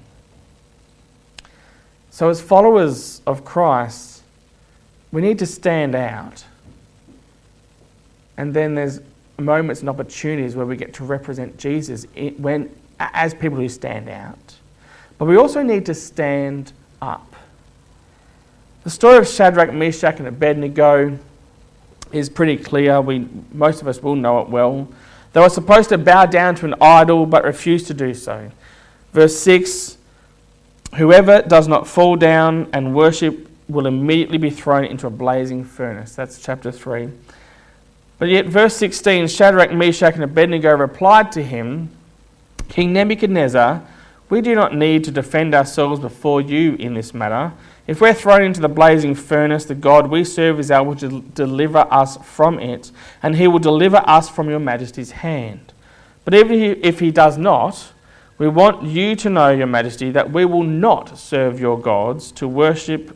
So, 2.09 2.29
as 2.29 2.41
followers 2.41 3.21
of 3.25 3.45
Christ, 3.45 4.23
we 5.11 5.21
need 5.21 5.39
to 5.39 5.45
stand 5.45 5.95
out. 5.95 6.43
And 8.35 8.53
then 8.53 8.75
there's 8.75 8.99
moments 9.39 9.79
and 9.79 9.89
opportunities 9.89 10.55
where 10.55 10.65
we 10.65 10.75
get 10.75 10.93
to 10.95 11.05
represent 11.05 11.57
Jesus 11.57 12.05
when, 12.37 12.73
as 12.99 13.33
people 13.33 13.57
who 13.57 13.69
stand 13.69 14.09
out. 14.09 14.55
But 15.17 15.25
we 15.25 15.37
also 15.37 15.61
need 15.61 15.85
to 15.85 15.93
stand 15.93 16.73
up. 17.01 17.35
The 18.83 18.89
story 18.89 19.17
of 19.17 19.27
Shadrach, 19.27 19.73
Meshach, 19.73 20.19
and 20.19 20.27
Abednego 20.27 21.17
is 22.13 22.29
pretty 22.29 22.57
clear. 22.57 23.01
We, 23.01 23.27
most 23.51 23.81
of 23.81 23.87
us 23.87 24.01
will 24.01 24.15
know 24.15 24.39
it 24.41 24.49
well. 24.49 24.87
They 25.33 25.41
were 25.41 25.49
supposed 25.49 25.89
to 25.89 25.97
bow 25.97 26.25
down 26.25 26.55
to 26.55 26.65
an 26.65 26.75
idol 26.81 27.25
but 27.25 27.43
refused 27.43 27.87
to 27.87 27.93
do 27.93 28.13
so. 28.13 28.51
Verse 29.13 29.37
6 29.39 29.97
Whoever 30.95 31.41
does 31.41 31.69
not 31.69 31.87
fall 31.87 32.17
down 32.17 32.67
and 32.73 32.93
worship 32.93 33.49
will 33.69 33.87
immediately 33.87 34.37
be 34.37 34.49
thrown 34.49 34.83
into 34.83 35.07
a 35.07 35.09
blazing 35.09 35.63
furnace. 35.63 36.15
That's 36.15 36.41
chapter 36.41 36.71
3. 36.71 37.09
But 38.19 38.29
yet, 38.29 38.45
verse 38.45 38.75
16 38.75 39.27
Shadrach, 39.29 39.71
Meshach, 39.71 40.15
and 40.15 40.23
Abednego 40.23 40.75
replied 40.75 41.31
to 41.31 41.43
him, 41.43 41.89
King 42.67 42.93
Nebuchadnezzar, 42.93 43.81
we 44.31 44.39
do 44.39 44.55
not 44.55 44.73
need 44.73 45.03
to 45.03 45.11
defend 45.11 45.53
ourselves 45.53 45.99
before 45.99 46.39
you 46.39 46.75
in 46.75 46.93
this 46.93 47.13
matter. 47.13 47.51
If 47.85 47.99
we're 47.99 48.13
thrown 48.13 48.43
into 48.43 48.61
the 48.61 48.69
blazing 48.69 49.13
furnace, 49.13 49.65
the 49.65 49.75
God 49.75 50.07
we 50.07 50.23
serve 50.23 50.57
is 50.57 50.71
able 50.71 50.95
to 50.95 51.19
deliver 51.35 51.79
us 51.91 52.15
from 52.23 52.57
it, 52.57 52.91
and 53.21 53.35
he 53.35 53.47
will 53.47 53.59
deliver 53.59 54.01
us 54.07 54.29
from 54.29 54.49
your 54.49 54.59
majesty's 54.59 55.11
hand. 55.11 55.73
But 56.23 56.33
even 56.33 56.61
if 56.81 56.99
he 57.01 57.11
does 57.11 57.37
not, 57.37 57.91
we 58.37 58.47
want 58.47 58.83
you 58.83 59.17
to 59.17 59.29
know, 59.29 59.49
Your 59.49 59.67
Majesty, 59.67 60.11
that 60.11 60.31
we 60.31 60.45
will 60.45 60.63
not 60.63 61.19
serve 61.19 61.59
your 61.59 61.79
gods 61.79 62.31
to 62.31 62.47
worship 62.47 63.15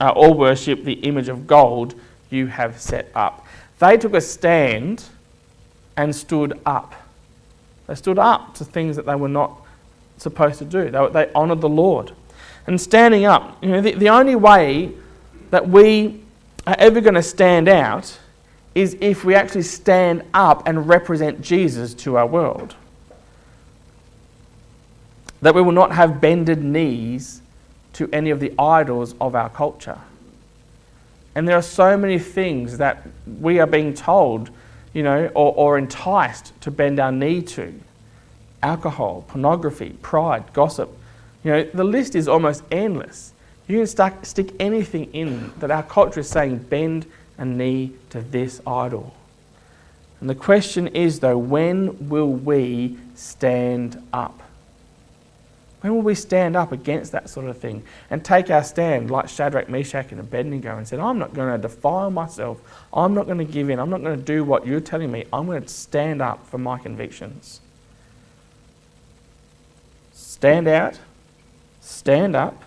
uh, 0.00 0.12
or 0.16 0.32
worship 0.32 0.82
the 0.82 0.94
image 0.94 1.28
of 1.28 1.46
gold 1.46 1.94
you 2.30 2.46
have 2.46 2.80
set 2.80 3.10
up. 3.14 3.46
They 3.78 3.98
took 3.98 4.14
a 4.14 4.20
stand 4.20 5.04
and 5.96 6.16
stood 6.16 6.58
up. 6.64 6.94
They 7.86 7.94
stood 7.94 8.18
up 8.18 8.54
to 8.54 8.64
things 8.64 8.96
that 8.96 9.04
they 9.04 9.14
were 9.14 9.28
not 9.28 9.63
supposed 10.16 10.58
to 10.58 10.64
do. 10.64 10.90
They, 10.90 11.08
they 11.08 11.32
honoured 11.34 11.60
the 11.60 11.68
Lord. 11.68 12.12
And 12.66 12.80
standing 12.80 13.24
up, 13.24 13.62
you 13.62 13.70
know, 13.70 13.80
the, 13.80 13.92
the 13.92 14.08
only 14.08 14.36
way 14.36 14.92
that 15.50 15.68
we 15.68 16.22
are 16.66 16.76
ever 16.78 17.00
going 17.00 17.14
to 17.14 17.22
stand 17.22 17.68
out 17.68 18.18
is 18.74 18.96
if 19.00 19.24
we 19.24 19.34
actually 19.34 19.62
stand 19.62 20.22
up 20.32 20.66
and 20.66 20.88
represent 20.88 21.40
Jesus 21.40 21.94
to 21.94 22.16
our 22.16 22.26
world 22.26 22.74
that 25.44 25.54
we 25.54 25.60
will 25.60 25.72
not 25.72 25.92
have 25.92 26.22
bended 26.22 26.64
knees 26.64 27.42
to 27.92 28.08
any 28.14 28.30
of 28.30 28.40
the 28.40 28.50
idols 28.58 29.14
of 29.20 29.34
our 29.34 29.50
culture. 29.50 29.98
And 31.34 31.46
there 31.46 31.54
are 31.54 31.62
so 31.62 31.98
many 31.98 32.18
things 32.18 32.78
that 32.78 33.06
we 33.40 33.58
are 33.58 33.66
being 33.66 33.92
told, 33.92 34.48
you 34.94 35.02
know, 35.02 35.26
or, 35.34 35.54
or 35.54 35.76
enticed 35.76 36.58
to 36.62 36.70
bend 36.70 36.98
our 36.98 37.12
knee 37.12 37.42
to 37.42 37.78
alcohol, 38.64 39.24
pornography, 39.28 39.90
pride, 40.02 40.52
gossip. 40.52 40.90
You 41.44 41.50
know, 41.52 41.62
the 41.74 41.84
list 41.84 42.16
is 42.16 42.26
almost 42.26 42.64
endless. 42.72 43.32
You 43.68 43.78
can 43.78 43.86
stuck, 43.86 44.24
stick 44.24 44.52
anything 44.58 45.12
in 45.12 45.52
that 45.58 45.70
our 45.70 45.82
culture 45.82 46.20
is 46.20 46.28
saying, 46.28 46.58
bend 46.58 47.06
a 47.38 47.44
knee 47.44 47.92
to 48.10 48.22
this 48.22 48.60
idol. 48.66 49.14
And 50.20 50.30
the 50.30 50.34
question 50.34 50.88
is, 50.88 51.20
though, 51.20 51.36
when 51.36 52.08
will 52.08 52.32
we 52.32 52.96
stand 53.14 54.02
up? 54.12 54.42
When 55.82 55.94
will 55.94 56.02
we 56.02 56.14
stand 56.14 56.56
up 56.56 56.72
against 56.72 57.12
that 57.12 57.28
sort 57.28 57.46
of 57.46 57.58
thing 57.58 57.82
and 58.08 58.24
take 58.24 58.48
our 58.48 58.64
stand 58.64 59.10
like 59.10 59.28
Shadrach, 59.28 59.68
Meshach, 59.68 60.12
and 60.12 60.20
Abednego 60.20 60.78
and 60.78 60.88
say, 60.88 60.96
I'm 60.96 61.18
not 61.18 61.34
going 61.34 61.52
to 61.52 61.58
defile 61.58 62.10
myself. 62.10 62.58
I'm 62.94 63.12
not 63.12 63.26
going 63.26 63.36
to 63.36 63.44
give 63.44 63.68
in. 63.68 63.78
I'm 63.78 63.90
not 63.90 64.02
going 64.02 64.18
to 64.18 64.24
do 64.24 64.44
what 64.44 64.66
you're 64.66 64.80
telling 64.80 65.12
me. 65.12 65.26
I'm 65.30 65.44
going 65.44 65.60
to 65.60 65.68
stand 65.68 66.22
up 66.22 66.46
for 66.46 66.56
my 66.56 66.78
convictions. 66.78 67.60
Stand 70.34 70.66
out, 70.66 70.98
stand 71.80 72.34
up. 72.34 72.64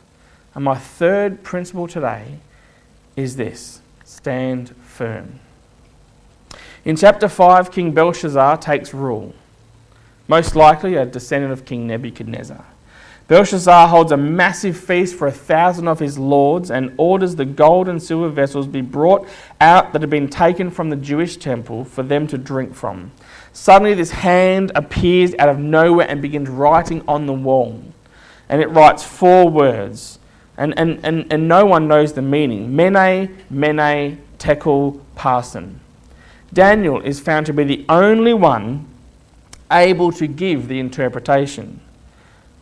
And 0.56 0.64
my 0.64 0.78
third 0.78 1.44
principle 1.44 1.86
today 1.86 2.38
is 3.18 3.36
this 3.36 3.82
stand 4.06 4.74
firm. 4.78 5.42
In 6.86 6.96
chapter 6.96 7.28
5, 7.28 7.70
King 7.70 7.92
Belshazzar 7.92 8.56
takes 8.60 8.94
rule, 8.94 9.36
most 10.30 10.56
likely 10.56 10.96
a 10.96 11.06
descendant 11.06 11.52
of 11.52 11.66
King 11.66 11.88
Nebuchadnezzar. 11.88 12.66
Belshazzar 13.28 13.90
holds 13.90 14.14
a 14.14 14.18
massive 14.18 14.78
feast 14.78 15.16
for 15.16 15.28
a 15.28 15.32
thousand 15.34 15.90
of 15.90 16.00
his 16.00 16.18
lords 16.18 16.72
and 16.72 16.94
orders 16.96 17.36
the 17.36 17.44
gold 17.44 17.90
and 17.90 18.02
silver 18.02 18.30
vessels 18.30 18.66
be 18.66 18.80
brought 18.80 19.28
out 19.60 19.92
that 19.92 20.02
had 20.02 20.10
been 20.10 20.30
taken 20.30 20.72
from 20.72 20.90
the 20.90 20.96
Jewish 20.96 21.36
temple 21.36 21.84
for 21.84 22.02
them 22.02 22.28
to 22.28 22.38
drink 22.38 22.74
from. 22.74 23.12
Suddenly, 23.58 23.96
this 23.96 24.12
hand 24.12 24.72
appears 24.76 25.34
out 25.40 25.50
of 25.50 25.58
nowhere 25.58 26.08
and 26.08 26.22
begins 26.22 26.48
writing 26.48 27.04
on 27.08 27.26
the 27.26 27.34
wall. 27.34 27.82
And 28.48 28.62
it 28.62 28.70
writes 28.70 29.04
four 29.04 29.50
words, 29.50 30.20
and, 30.58 30.78
and, 30.78 31.00
and, 31.04 31.34
and 31.34 31.48
no 31.48 31.66
one 31.66 31.88
knows 31.88 32.14
the 32.14 32.22
meaning 32.22 32.76
Mene, 32.76 33.36
Mene, 33.50 34.22
Tekel, 34.38 35.02
Parsin. 35.16 35.80
Daniel 36.54 37.02
is 37.02 37.20
found 37.20 37.48
to 37.48 37.54
be 37.54 37.64
the 37.64 37.84
only 37.90 38.32
one 38.32 38.86
able 39.72 40.12
to 40.12 40.28
give 40.28 40.68
the 40.68 40.80
interpretation. 40.80 41.80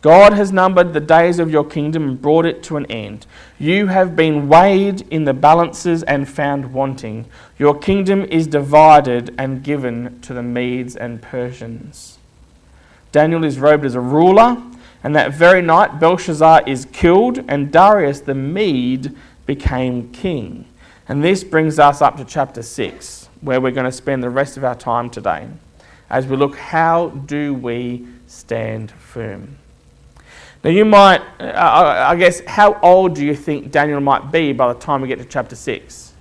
God 0.02 0.34
has 0.34 0.52
numbered 0.52 0.92
the 0.92 1.00
days 1.00 1.38
of 1.38 1.50
your 1.50 1.64
kingdom 1.64 2.08
and 2.08 2.22
brought 2.22 2.46
it 2.46 2.62
to 2.64 2.76
an 2.76 2.86
end. 2.86 3.26
You 3.58 3.88
have 3.88 4.14
been 4.14 4.48
weighed 4.48 5.02
in 5.10 5.24
the 5.24 5.34
balances 5.34 6.02
and 6.02 6.28
found 6.28 6.72
wanting. 6.72 7.26
Your 7.58 7.76
kingdom 7.76 8.24
is 8.24 8.46
divided 8.46 9.34
and 9.38 9.64
given 9.64 10.20
to 10.20 10.32
the 10.34 10.42
Medes 10.42 10.94
and 10.94 11.20
Persians. 11.20 12.18
Daniel 13.10 13.44
is 13.44 13.58
robed 13.58 13.84
as 13.84 13.94
a 13.94 14.00
ruler, 14.00 14.62
and 15.02 15.16
that 15.16 15.32
very 15.32 15.62
night 15.62 15.98
Belshazzar 15.98 16.62
is 16.66 16.86
killed, 16.92 17.44
and 17.48 17.72
Darius 17.72 18.20
the 18.20 18.34
Mede 18.34 19.16
became 19.46 20.12
king. 20.12 20.66
And 21.08 21.24
this 21.24 21.42
brings 21.42 21.78
us 21.78 22.02
up 22.02 22.16
to 22.18 22.24
chapter 22.24 22.62
6, 22.62 23.28
where 23.40 23.60
we're 23.60 23.70
going 23.70 23.86
to 23.86 23.92
spend 23.92 24.22
the 24.22 24.30
rest 24.30 24.56
of 24.56 24.64
our 24.64 24.74
time 24.74 25.08
today 25.08 25.48
as 26.10 26.26
we 26.26 26.36
look 26.36 26.56
how 26.56 27.08
do 27.08 27.54
we 27.54 28.06
stand 28.26 28.90
firm. 28.92 29.58
Now, 30.66 30.72
you 30.72 30.84
might, 30.84 31.20
uh, 31.38 32.06
I 32.08 32.16
guess, 32.16 32.40
how 32.44 32.80
old 32.80 33.14
do 33.14 33.24
you 33.24 33.36
think 33.36 33.70
Daniel 33.70 34.00
might 34.00 34.32
be 34.32 34.52
by 34.52 34.72
the 34.72 34.78
time 34.80 35.00
we 35.00 35.06
get 35.06 35.20
to 35.20 35.24
chapter 35.24 35.54
6? 35.54 36.12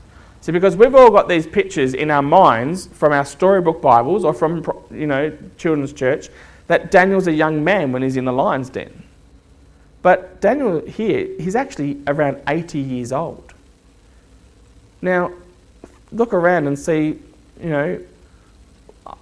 See, 0.42 0.52
because 0.52 0.76
we've 0.76 0.94
all 0.94 1.10
got 1.10 1.28
these 1.28 1.48
pictures 1.48 1.96
in 1.96 2.12
our 2.12 2.22
minds 2.22 2.86
from 2.86 3.12
our 3.12 3.26
storybook 3.26 3.82
Bibles 3.82 4.24
or 4.24 4.36
from, 4.36 4.64
you 4.92 5.08
know, 5.08 5.36
children's 5.58 5.94
church 5.94 6.30
that 6.68 6.92
Daniel's 6.92 7.26
a 7.26 7.32
young 7.32 7.64
man 7.64 7.92
when 7.92 8.04
he's 8.04 8.18
in 8.18 8.26
the 8.26 8.32
lion's 8.32 8.70
den. 8.70 9.02
But 10.04 10.42
Daniel 10.42 10.80
here, 10.82 11.28
he's 11.40 11.56
actually 11.56 12.00
around 12.06 12.40
80 12.48 12.78
years 12.78 13.12
old. 13.12 13.52
Now, 15.02 15.32
look 16.12 16.36
around 16.36 16.68
and 16.68 16.78
see, 16.78 17.20
you 17.60 17.70
know, 17.70 18.00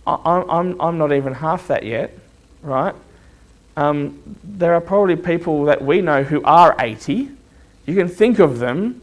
I, 0.06 0.44
I'm, 0.50 0.82
I'm 0.82 0.98
not 0.98 1.14
even 1.14 1.34
half 1.34 1.70
that 1.70 1.84
yet, 1.84 2.14
right? 2.62 2.94
Um, 3.76 4.22
there 4.44 4.74
are 4.74 4.82
probably 4.82 5.16
people 5.16 5.66
that 5.66 5.82
we 5.82 6.02
know 6.02 6.24
who 6.24 6.44
are 6.44 6.76
80. 6.80 7.30
You 7.86 7.96
can 7.96 8.08
think 8.08 8.40
of 8.40 8.60
them. 8.60 9.02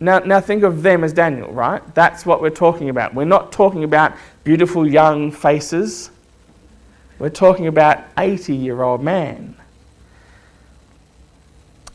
Now, 0.00 0.20
now 0.20 0.40
think 0.40 0.62
of 0.62 0.82
them 0.82 1.04
as 1.04 1.12
Daniel, 1.12 1.52
right? 1.52 1.82
That's 1.94 2.24
what 2.24 2.40
we're 2.40 2.50
talking 2.50 2.88
about. 2.88 3.14
We're 3.14 3.24
not 3.24 3.52
talking 3.52 3.84
about 3.84 4.14
beautiful 4.44 4.88
young 4.88 5.30
faces. 5.30 6.10
We're 7.18 7.30
talking 7.30 7.66
about 7.66 8.04
80 8.16 8.54
year 8.54 8.82
old 8.82 9.02
man. 9.02 9.56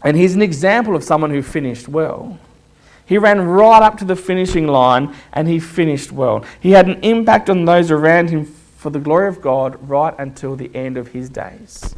And 0.03 0.17
he's 0.17 0.36
an 0.36 0.41
example 0.41 0.96
of 0.96 1.03
someone 1.03 1.32
who 1.32 1.41
finished 1.41 1.88
well. 1.88 2.38
He 3.05 3.17
ran 3.17 3.41
right 3.41 3.82
up 3.82 3.98
to 4.00 4.05
the 4.05 4.15
finishing 4.15 4.67
line 4.67 5.15
and 5.32 5.48
he 5.48 5.60
finished 5.60 6.12
well. 6.12 6.43
He 6.60 6.72
had 6.72 6.88
an 6.88 7.01
impact 7.03 7.50
on 7.50 7.65
those 7.65 7.89
around 7.89 8.29
him 8.29 8.46
for 8.46 8.89
the 8.89 9.00
glory 9.00 9.27
of 9.29 9.41
God 9.41 9.77
right 9.88 10.13
until 10.17 10.55
the 10.55 10.74
end 10.75 10.98
of 10.98 11.10
his 11.10 11.29
days. 11.29 11.96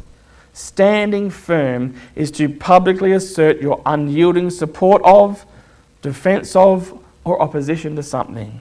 Standing 0.56 1.28
firm 1.28 1.96
is 2.14 2.30
to 2.30 2.48
publicly 2.48 3.12
assert 3.12 3.60
your 3.60 3.82
unyielding 3.84 4.48
support 4.48 5.02
of, 5.04 5.44
defense 6.00 6.56
of, 6.56 6.98
or 7.24 7.42
opposition 7.42 7.94
to 7.96 8.02
something. 8.02 8.58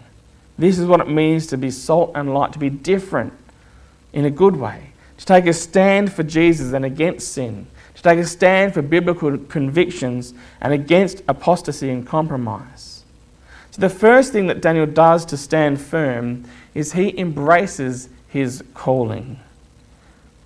This 0.57 0.77
is 0.77 0.87
what 0.87 0.99
it 0.99 1.07
means 1.07 1.47
to 1.47 1.57
be 1.57 1.71
salt 1.71 2.11
and 2.13 2.33
light, 2.33 2.51
to 2.51 2.59
be 2.59 2.69
different 2.69 3.31
in 4.11 4.25
a 4.25 4.29
good 4.29 4.57
way, 4.57 4.89
to 5.19 5.25
take 5.25 5.45
a 5.45 5.53
stand 5.53 6.11
for 6.11 6.21
Jesus 6.21 6.73
and 6.73 6.83
against 6.83 7.31
sin, 7.31 7.65
to 7.93 8.03
take 8.03 8.19
a 8.19 8.25
stand 8.25 8.73
for 8.73 8.81
biblical 8.81 9.37
convictions 9.37 10.33
and 10.59 10.73
against 10.73 11.23
apostasy 11.29 11.89
and 11.89 12.05
compromise. 12.05 13.05
So, 13.71 13.79
the 13.79 13.89
first 13.89 14.33
thing 14.33 14.47
that 14.47 14.59
Daniel 14.59 14.85
does 14.85 15.23
to 15.27 15.37
stand 15.37 15.79
firm 15.79 16.43
is 16.73 16.91
he 16.91 17.17
embraces 17.17 18.09
his 18.27 18.65
calling 18.73 19.39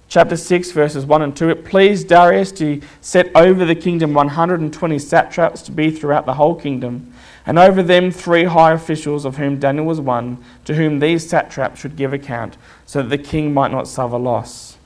chapter 0.10 0.36
6, 0.36 0.72
verses 0.72 1.06
1 1.06 1.22
and 1.22 1.38
2. 1.38 1.50
It 1.50 1.66
pleased 1.66 2.08
Darius 2.08 2.52
to 2.54 2.82
set 3.00 3.32
over 3.36 3.64
the 3.64 3.76
kingdom 3.76 4.14
120 4.14 5.00
satraps 5.00 5.62
to 5.62 5.72
be 5.72 5.92
throughout 5.92 6.26
the 6.26 6.34
whole 6.34 6.56
kingdom, 6.56 7.14
and 7.46 7.58
over 7.58 7.82
them 7.82 8.12
three 8.12 8.44
high 8.44 8.74
officials, 8.74 9.24
of 9.24 9.38
whom 9.38 9.60
Daniel 9.60 9.86
was 9.86 10.02
one, 10.02 10.44
to 10.66 10.74
whom 10.74 11.00
these 11.00 11.30
satraps 11.30 11.80
should 11.80 11.96
give 11.96 12.12
account, 12.12 12.58
so 12.86 13.02
that 13.02 13.10
the 13.10 13.24
king 13.24 13.54
might 13.54 13.72
not 13.72 13.88
suffer 13.88 14.18
loss. 14.18 14.78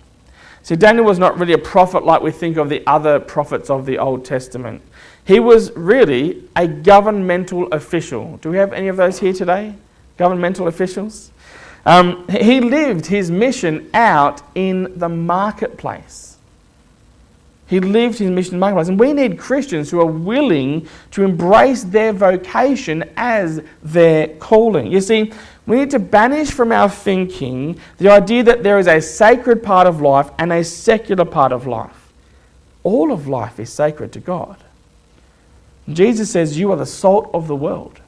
See, 0.61 0.75
Daniel 0.75 1.05
was 1.05 1.19
not 1.19 1.37
really 1.37 1.53
a 1.53 1.57
prophet 1.57 2.05
like 2.05 2.21
we 2.21 2.31
think 2.31 2.55
of 2.55 2.69
the 2.69 2.85
other 2.87 3.19
prophets 3.19 3.69
of 3.69 3.85
the 3.85 3.97
Old 3.97 4.23
Testament. 4.23 4.81
He 5.25 5.39
was 5.39 5.71
really 5.75 6.49
a 6.55 6.67
governmental 6.67 7.67
official. 7.73 8.37
Do 8.37 8.49
we 8.49 8.57
have 8.57 8.71
any 8.71 8.87
of 8.87 8.97
those 8.97 9.19
here 9.19 9.33
today? 9.33 9.75
Governmental 10.17 10.67
officials? 10.67 11.32
Um, 11.85 12.27
he 12.29 12.61
lived 12.61 13.05
his 13.05 13.29
mission 13.29 13.89
out 13.93 14.41
in 14.55 14.97
the 14.97 15.09
marketplace. 15.09 16.37
He 17.67 17.79
lived 17.79 18.19
his 18.19 18.29
mission 18.29 18.55
in 18.55 18.59
the 18.59 18.65
marketplace. 18.65 18.87
And 18.89 18.99
we 18.99 19.13
need 19.13 19.37
Christians 19.37 19.91
who 19.91 19.99
are 19.99 20.05
willing 20.05 20.87
to 21.11 21.23
embrace 21.23 21.83
their 21.83 22.13
vocation 22.13 23.03
as 23.17 23.61
their 23.81 24.27
calling. 24.37 24.91
You 24.91 25.01
see, 25.01 25.33
we 25.65 25.77
need 25.77 25.91
to 25.91 25.99
banish 25.99 26.51
from 26.51 26.71
our 26.71 26.89
thinking 26.89 27.79
the 27.97 28.09
idea 28.09 28.43
that 28.43 28.63
there 28.63 28.79
is 28.79 28.87
a 28.87 29.01
sacred 29.01 29.63
part 29.63 29.87
of 29.87 30.01
life 30.01 30.29
and 30.37 30.51
a 30.51 30.63
secular 30.63 31.25
part 31.25 31.51
of 31.51 31.67
life. 31.67 32.11
All 32.83 33.11
of 33.11 33.27
life 33.27 33.59
is 33.59 33.71
sacred 33.71 34.11
to 34.13 34.19
God. 34.19 34.57
Jesus 35.89 36.31
says, 36.31 36.57
You 36.57 36.71
are 36.71 36.77
the 36.77 36.85
salt 36.85 37.29
of 37.33 37.47
the 37.47 37.55
world. 37.55 37.99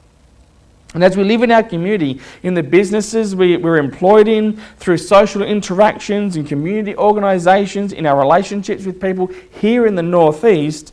And 0.94 1.04
as 1.04 1.16
we 1.16 1.24
live 1.24 1.42
in 1.42 1.50
our 1.50 1.62
community, 1.62 2.20
in 2.42 2.54
the 2.54 2.62
businesses 2.62 3.34
we, 3.34 3.56
we're 3.56 3.76
employed 3.76 4.28
in, 4.28 4.56
through 4.78 4.98
social 4.98 5.42
interactions, 5.42 6.36
in 6.36 6.46
community 6.46 6.96
organisations, 6.96 7.92
in 7.92 8.06
our 8.06 8.18
relationships 8.18 8.86
with 8.86 9.00
people 9.00 9.26
here 9.60 9.86
in 9.86 9.94
the 9.94 10.02
Northeast, 10.02 10.92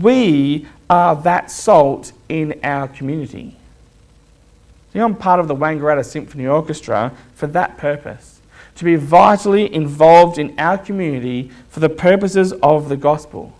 we 0.00 0.66
are 0.88 1.16
that 1.16 1.50
salt 1.50 2.12
in 2.28 2.58
our 2.62 2.88
community. 2.88 3.56
See, 4.92 5.00
I'm 5.00 5.16
part 5.16 5.40
of 5.40 5.48
the 5.48 5.56
Wangaratta 5.56 6.04
Symphony 6.04 6.46
Orchestra 6.46 7.12
for 7.34 7.46
that 7.48 7.78
purpose 7.78 8.40
to 8.76 8.84
be 8.84 8.96
vitally 8.96 9.72
involved 9.74 10.38
in 10.38 10.58
our 10.58 10.78
community 10.78 11.50
for 11.68 11.80
the 11.80 11.88
purposes 11.88 12.52
of 12.62 12.88
the 12.88 12.96
gospel. 12.96 13.52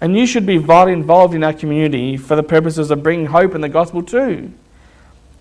And 0.00 0.16
you 0.16 0.26
should 0.26 0.46
be 0.46 0.58
vitally 0.58 0.92
involved 0.92 1.34
in 1.34 1.42
our 1.42 1.52
community 1.52 2.16
for 2.16 2.36
the 2.36 2.42
purposes 2.42 2.90
of 2.90 3.02
bringing 3.02 3.26
hope 3.26 3.54
and 3.54 3.64
the 3.64 3.68
gospel 3.68 4.02
too 4.02 4.52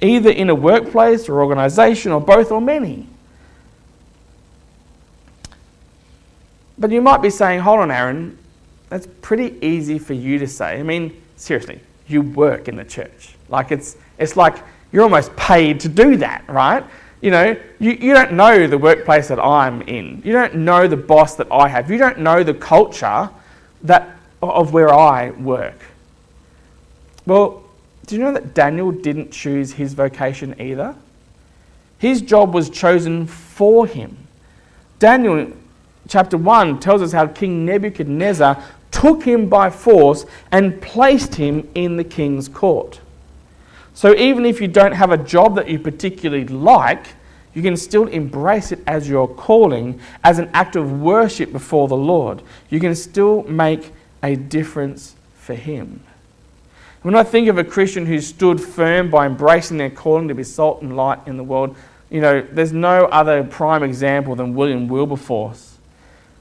either 0.02 0.30
in 0.30 0.50
a 0.50 0.56
workplace 0.56 1.28
or 1.28 1.42
organization 1.42 2.12
or 2.12 2.22
both 2.22 2.52
or 2.52 2.62
many. 2.62 3.08
But 6.78 6.92
you 6.92 7.02
might 7.02 7.22
be 7.22 7.30
saying, 7.30 7.62
hold 7.62 7.80
on, 7.80 7.92
Aaron, 7.92 8.38
that's 8.90 9.08
pretty 9.22 9.58
easy 9.66 9.98
for 9.98 10.14
you 10.14 10.38
to 10.40 10.48
say. 10.48 10.80
I 10.80 10.84
mean, 10.84 11.20
seriously, 11.36 11.80
you 12.08 12.22
work 12.22 12.68
in 12.68 12.76
the 12.76 12.86
church. 12.86 13.36
Like 13.50 13.72
it's, 13.72 13.98
it's 14.20 14.38
like 14.38 14.58
you're 14.92 15.04
almost 15.04 15.36
paid 15.36 15.80
to 15.82 15.90
do 15.90 16.18
that, 16.18 16.48
right? 16.48 16.84
You 17.22 17.32
know, 17.32 17.58
you, 17.80 17.92
you 17.92 18.14
don't 18.14 18.34
know 18.34 18.68
the 18.68 18.78
workplace 18.78 19.28
that 19.30 19.40
I'm 19.40 19.82
in. 19.84 20.22
You 20.24 20.34
don't 20.34 20.56
know 20.56 20.88
the 20.88 20.98
boss 20.98 21.36
that 21.36 21.48
I 21.52 21.68
have. 21.68 21.90
You 21.90 21.98
don't 21.98 22.20
know 22.20 22.44
the 22.44 22.54
culture 22.54 23.30
that, 23.84 24.18
of 24.42 24.72
where 24.72 24.94
I 24.94 25.32
work. 25.32 25.80
Well, 27.26 27.64
do 28.08 28.16
you 28.16 28.22
know 28.22 28.34
that 28.34 28.54
Daniel 28.54 28.92
didn't 28.92 29.32
choose 29.32 29.74
his 29.74 29.94
vocation 29.94 30.60
either? 30.60 30.96
His 32.00 32.22
job 32.22 32.54
was 32.54 32.70
chosen 32.70 33.28
for 33.28 33.86
him. 33.86 34.18
Daniel 35.00 35.52
chapter 36.08 36.38
1 36.38 36.80
tells 36.80 37.02
us 37.02 37.12
how 37.12 37.28
King 37.28 37.66
Nebuchadnezzar 37.66 38.64
took 38.92 39.24
him 39.24 39.50
by 39.50 39.70
force 39.70 40.26
and 40.52 40.82
placed 40.82 41.36
him 41.36 41.68
in 41.76 41.98
the 41.98 42.04
king's 42.04 42.48
court. 42.48 43.02
So 43.94 44.16
even 44.16 44.46
if 44.46 44.62
you 44.62 44.68
don't 44.68 44.94
have 44.94 45.12
a 45.12 45.18
job 45.18 45.56
that 45.56 45.70
you 45.70 45.78
particularly 45.78 46.48
like, 46.48 47.08
you 47.54 47.62
can 47.62 47.76
still 47.76 48.08
embrace 48.08 48.72
it 48.72 48.80
as 48.88 49.10
your 49.10 49.28
calling, 49.28 50.00
as 50.24 50.40
an 50.40 50.50
act 50.54 50.76
of 50.76 51.02
worship 51.02 51.52
before 51.52 51.88
the 51.88 51.98
Lord. 51.98 52.44
You 52.70 52.80
can 52.80 52.94
still 52.96 53.44
make 53.44 53.92
a 54.22 54.36
difference 54.36 55.16
for 55.36 55.56
Him. 55.56 56.02
When 57.04 57.16
I 57.16 57.24
think 57.24 57.48
of 57.48 57.58
a 57.58 57.64
Christian 57.64 58.06
who 58.06 58.20
stood 58.20 58.60
firm 58.60 59.10
by 59.10 59.26
embracing 59.26 59.78
their 59.78 59.90
calling 59.90 60.28
to 60.28 60.36
be 60.36 60.44
salt 60.44 60.82
and 60.82 60.96
light 60.96 61.20
in 61.28 61.38
the 61.38 61.44
world, 61.44 61.76
you 62.10 62.22
know, 62.22 62.42
there's 62.42 62.74
no 62.74 63.06
other 63.06 63.44
prime 63.44 63.84
example 63.84 64.36
than 64.36 64.56
William 64.56 64.88
Wilberforce. 64.88 65.78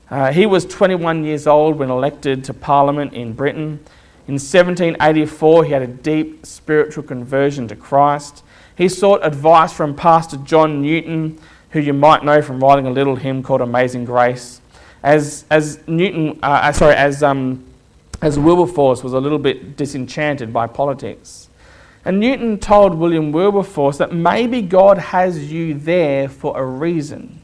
Uh, 0.09 0.33
he 0.33 0.47
was 0.47 0.65
21 0.65 1.25
years 1.25 1.47
old 1.47 1.77
when 1.77 1.91
elected 1.91 2.45
to 2.45 2.55
Parliament 2.55 3.13
in 3.13 3.33
Britain. 3.33 3.81
In 4.29 4.35
1784, 4.35 5.65
he 5.65 5.73
had 5.73 5.83
a 5.83 5.87
deep 5.87 6.47
spiritual 6.47 7.03
conversion 7.03 7.69
to 7.69 7.77
Christ. 7.77 8.43
He 8.77 8.89
sought 8.89 9.27
advice 9.27 9.73
from 9.73 9.95
Pastor 9.95 10.37
John 10.39 10.81
Newton, 10.81 11.39
who 11.71 11.81
you 11.81 11.93
might 11.93 12.25
know 12.25 12.41
from 12.41 12.61
writing 12.61 12.87
a 12.87 12.91
little 12.91 13.17
hymn 13.17 13.43
called 13.43 13.61
Amazing 13.61 14.05
Grace. 14.05 14.61
As, 15.03 15.45
as 15.51 15.87
Newton, 15.87 16.39
uh, 16.43 16.47
uh 16.47 16.73
sorry, 16.73 16.95
as 16.95 17.23
um, 17.23 17.66
as 18.23 18.39
Wilberforce 18.39 19.03
was 19.03 19.13
a 19.13 19.21
little 19.21 19.39
bit 19.39 19.77
disenchanted 19.77 20.53
by 20.53 20.67
politics. 20.67 21.49
And 22.05 22.21
Newton 22.21 22.59
told 22.59 22.95
William 22.95 23.33
Wilberforce 23.33 23.99
that 23.99 24.13
maybe 24.13 24.63
God 24.63 24.99
has 24.99 25.51
you 25.51 25.75
there 25.75 26.29
for 26.29 26.57
a 26.59 26.65
reason. 26.65 27.43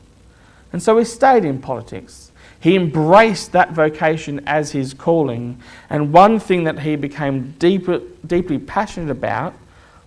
And 0.72 0.82
so 0.82 0.96
he 0.98 1.04
stayed 1.04 1.44
in 1.44 1.60
politics. 1.60 2.30
He 2.60 2.76
embraced 2.76 3.50
that 3.52 3.72
vocation 3.72 4.40
as 4.46 4.70
his 4.70 4.94
calling. 4.94 5.60
And 5.90 6.12
one 6.12 6.38
thing 6.38 6.64
that 6.64 6.78
he 6.78 6.94
became 6.94 7.56
deeper, 7.58 8.00
deeply 8.24 8.58
passionate 8.58 9.10
about 9.10 9.54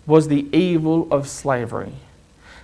was 0.08 0.30
the 0.30 0.48
evil 0.56 1.12
of 1.12 1.28
slavery. 1.28 1.92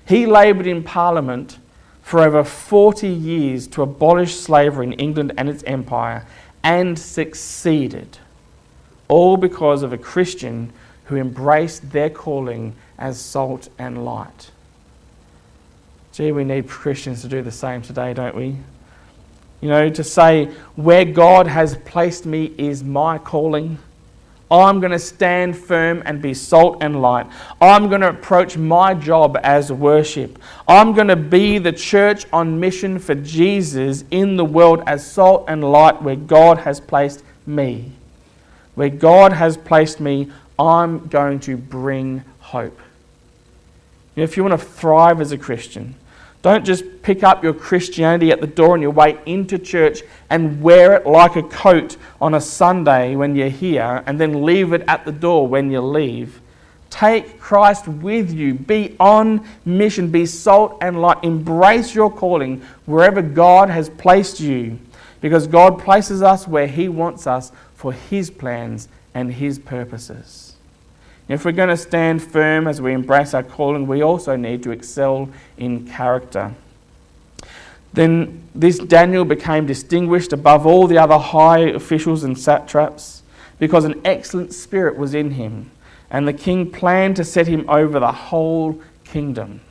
He 0.07 0.25
laboured 0.25 0.67
in 0.67 0.83
Parliament 0.83 1.57
for 2.01 2.21
over 2.21 2.43
40 2.43 3.07
years 3.07 3.67
to 3.67 3.81
abolish 3.81 4.35
slavery 4.35 4.87
in 4.87 4.93
England 4.93 5.33
and 5.37 5.49
its 5.49 5.63
empire 5.63 6.25
and 6.63 6.97
succeeded, 6.97 8.17
all 9.07 9.37
because 9.37 9.83
of 9.83 9.93
a 9.93 9.97
Christian 9.97 10.71
who 11.05 11.17
embraced 11.17 11.91
their 11.91 12.09
calling 12.09 12.75
as 12.97 13.19
salt 13.19 13.69
and 13.77 14.05
light. 14.05 14.51
Gee, 16.13 16.31
we 16.31 16.43
need 16.43 16.67
Christians 16.67 17.21
to 17.21 17.27
do 17.27 17.41
the 17.41 17.51
same 17.51 17.81
today, 17.81 18.13
don't 18.13 18.35
we? 18.35 18.57
You 19.61 19.69
know, 19.69 19.89
to 19.89 20.03
say, 20.03 20.45
where 20.75 21.05
God 21.05 21.47
has 21.47 21.77
placed 21.77 22.25
me 22.25 22.53
is 22.57 22.83
my 22.83 23.17
calling. 23.17 23.77
I'm 24.51 24.81
going 24.81 24.91
to 24.91 24.99
stand 24.99 25.57
firm 25.57 26.03
and 26.05 26.21
be 26.21 26.33
salt 26.33 26.83
and 26.83 27.01
light. 27.01 27.25
I'm 27.61 27.87
going 27.87 28.01
to 28.01 28.09
approach 28.09 28.57
my 28.57 28.93
job 28.93 29.37
as 29.43 29.71
worship. 29.71 30.37
I'm 30.67 30.91
going 30.91 31.07
to 31.07 31.15
be 31.15 31.57
the 31.57 31.71
church 31.71 32.25
on 32.33 32.59
mission 32.59 32.99
for 32.99 33.15
Jesus 33.15 34.03
in 34.11 34.35
the 34.35 34.43
world 34.43 34.83
as 34.85 35.09
salt 35.09 35.45
and 35.47 35.63
light 35.71 36.01
where 36.01 36.17
God 36.17 36.57
has 36.59 36.81
placed 36.81 37.23
me. 37.45 37.93
Where 38.75 38.89
God 38.89 39.31
has 39.31 39.55
placed 39.55 40.01
me, 40.01 40.29
I'm 40.59 41.07
going 41.07 41.39
to 41.41 41.55
bring 41.55 42.23
hope. 42.39 42.77
If 44.17 44.35
you 44.35 44.43
want 44.43 44.59
to 44.59 44.65
thrive 44.65 45.21
as 45.21 45.31
a 45.31 45.37
Christian, 45.37 45.95
don't 46.41 46.65
just 46.65 46.83
pick 47.03 47.23
up 47.23 47.43
your 47.43 47.53
Christianity 47.53 48.31
at 48.31 48.41
the 48.41 48.47
door 48.47 48.73
on 48.73 48.81
your 48.81 48.91
way 48.91 49.19
into 49.25 49.59
church 49.59 50.01
and 50.29 50.61
wear 50.61 50.95
it 50.95 51.05
like 51.05 51.35
a 51.35 51.43
coat 51.43 51.97
on 52.19 52.33
a 52.33 52.41
Sunday 52.41 53.15
when 53.15 53.35
you're 53.35 53.49
here 53.49 54.03
and 54.07 54.19
then 54.19 54.43
leave 54.43 54.73
it 54.73 54.83
at 54.87 55.05
the 55.05 55.11
door 55.11 55.47
when 55.47 55.69
you 55.69 55.81
leave. 55.81 56.41
Take 56.89 57.39
Christ 57.39 57.87
with 57.87 58.33
you. 58.33 58.53
Be 58.55 58.95
on 58.99 59.45
mission. 59.65 60.11
Be 60.11 60.25
salt 60.25 60.77
and 60.81 61.01
light. 61.01 61.23
Embrace 61.23 61.93
your 61.93 62.11
calling 62.11 62.61
wherever 62.85 63.21
God 63.21 63.69
has 63.69 63.89
placed 63.89 64.39
you 64.39 64.79
because 65.21 65.47
God 65.47 65.79
places 65.79 66.21
us 66.21 66.47
where 66.47 66.67
He 66.67 66.89
wants 66.89 67.27
us 67.27 67.51
for 67.75 67.93
His 67.93 68.29
plans 68.29 68.89
and 69.13 69.31
His 69.31 69.57
purposes. 69.57 70.50
If 71.31 71.45
we're 71.45 71.53
going 71.53 71.69
to 71.69 71.77
stand 71.77 72.21
firm 72.21 72.67
as 72.67 72.81
we 72.81 72.91
embrace 72.91 73.33
our 73.33 73.41
calling, 73.41 73.87
we 73.87 74.01
also 74.01 74.35
need 74.35 74.63
to 74.63 74.71
excel 74.71 75.29
in 75.57 75.87
character. 75.87 76.53
Then 77.93 78.43
this 78.53 78.77
Daniel 78.79 79.23
became 79.23 79.65
distinguished 79.65 80.33
above 80.33 80.65
all 80.65 80.87
the 80.87 80.97
other 80.97 81.17
high 81.17 81.59
officials 81.59 82.25
and 82.25 82.37
satraps 82.37 83.23
because 83.59 83.85
an 83.85 84.01
excellent 84.03 84.53
spirit 84.53 84.97
was 84.97 85.13
in 85.13 85.31
him, 85.31 85.71
and 86.09 86.27
the 86.27 86.33
king 86.33 86.69
planned 86.69 87.15
to 87.15 87.23
set 87.23 87.47
him 87.47 87.63
over 87.69 87.97
the 87.97 88.11
whole 88.11 88.81
kingdom. 89.05 89.61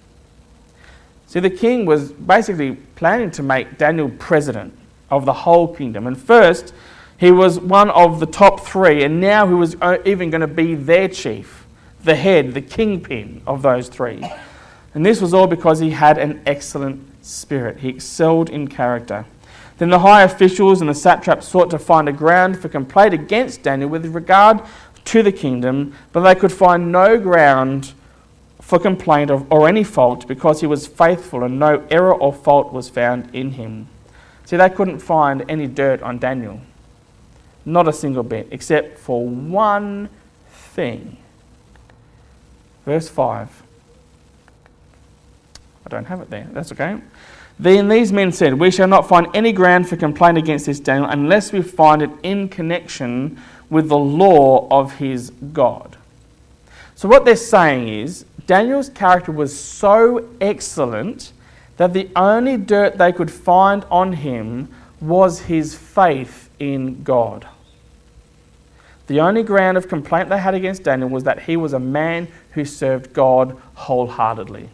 See, 1.27 1.41
the 1.41 1.51
king 1.51 1.85
was 1.85 2.11
basically 2.11 2.77
planning 2.97 3.31
to 3.33 3.43
make 3.43 3.77
Daniel 3.77 4.09
president 4.19 4.73
of 5.11 5.27
the 5.27 5.35
whole 5.35 5.75
kingdom. 5.75 6.07
And 6.07 6.17
first, 6.17 6.73
he 7.21 7.31
was 7.31 7.61
one 7.61 7.91
of 7.91 8.19
the 8.19 8.25
top 8.25 8.61
three, 8.61 9.05
and 9.05 9.21
now 9.21 9.47
he 9.47 9.53
was 9.53 9.77
uh, 9.83 9.99
even 10.07 10.31
going 10.31 10.41
to 10.41 10.47
be 10.47 10.75
their 10.75 11.07
chief, 11.07 11.67
the 12.03 12.15
head, 12.15 12.55
the 12.55 12.63
kingpin 12.63 13.43
of 13.47 13.61
those 13.61 13.91
three. 13.91 14.25
And 14.95 15.05
this 15.05 15.21
was 15.21 15.35
all 15.35 15.47
because 15.47 15.81
he 15.81 15.91
had 15.91 16.17
an 16.17 16.41
excellent 16.47 17.07
spirit. 17.23 17.81
He 17.81 17.91
excelled 17.91 18.49
in 18.49 18.69
character. 18.69 19.27
Then 19.77 19.91
the 19.91 19.99
high 19.99 20.23
officials 20.23 20.81
and 20.81 20.89
the 20.89 20.95
satraps 20.95 21.47
sought 21.47 21.69
to 21.73 21.79
find 21.79 22.09
a 22.09 22.13
ground 22.13 22.59
for 22.59 22.71
complaint 22.71 23.13
against 23.13 23.65
Daniel 23.65 23.91
with 23.91 24.07
regard 24.07 24.63
to 25.05 25.23
the 25.23 25.31
kingdom, 25.31 25.95
but 26.13 26.21
they 26.21 26.35
could 26.35 26.53
find 26.53 26.91
no 26.91 27.19
ground 27.19 27.93
for 28.63 28.79
complaint 28.79 29.31
of, 29.31 29.47
or 29.53 29.69
any 29.69 29.85
fault 29.85 30.27
because 30.27 30.63
he 30.63 30.67
was 30.67 30.87
faithful 30.87 31.45
and 31.45 31.59
no 31.59 31.87
error 31.91 32.15
or 32.15 32.33
fault 32.33 32.73
was 32.73 32.89
found 32.89 33.29
in 33.35 33.51
him. 33.51 33.89
See, 34.47 34.57
they 34.57 34.71
couldn't 34.71 35.01
find 35.01 35.45
any 35.51 35.67
dirt 35.67 36.01
on 36.01 36.19
Daniel. 36.19 36.63
Not 37.65 37.89
a 37.89 37.93
single 37.93 38.23
bit, 38.23 38.49
except 38.51 38.99
for 38.99 39.27
one 39.27 40.09
thing. 40.51 41.17
Verse 42.85 43.09
5. 43.09 43.63
I 45.87 45.89
don't 45.89 46.07
have 46.07 46.21
it 46.21 46.31
there. 46.31 46.49
That's 46.53 46.73
okay. 46.73 47.01
Then 47.59 47.89
these 47.89 48.13
men 48.13 48.33
said, 48.33 48.55
We 48.55 48.71
shall 48.71 48.89
not 48.89 49.09
find 49.09 49.29
any 49.35 49.53
ground 49.53 49.89
for 49.89 49.97
complaint 49.97 50.39
against 50.39 50.67
this 50.67 50.81
Daniel 50.81 51.09
unless 51.11 51.53
we 51.53 51.63
find 51.63 52.03
it 52.03 52.11
in 52.23 52.49
connection 52.49 53.41
with 53.69 53.89
the 53.89 53.99
law 53.99 54.67
of 54.71 54.97
his 54.97 55.31
God. 55.53 55.97
So, 56.95 57.09
what 57.09 57.25
they're 57.25 57.37
saying 57.37 57.89
is, 57.89 58.25
Daniel's 58.47 58.89
character 58.89 59.33
was 59.33 59.59
so 59.59 60.29
excellent 60.41 61.33
that 61.77 61.93
the 61.93 62.09
only 62.17 62.57
dirt 62.57 62.99
they 62.99 63.13
could 63.13 63.31
find 63.31 63.85
on 63.91 64.13
him 64.13 64.69
was 65.01 65.41
his 65.41 65.75
faith 65.75 66.50
in 66.61 67.03
God. 67.03 67.49
The 69.09 69.21
only 69.21 69.43
ground 69.43 69.77
of 69.77 69.89
complaint 69.89 70.29
they 70.29 70.39
had 70.39 70.55
against 70.55 70.85
Daniel 70.85 71.09
was 71.09 71.25
that 71.25 71.43
he 71.43 71.57
was 71.57 71.73
a 71.73 71.81
man 71.81 72.29
who 72.53 72.65
served 72.65 73.13
God 73.13 73.61
wholeheartedly. 73.75 74.69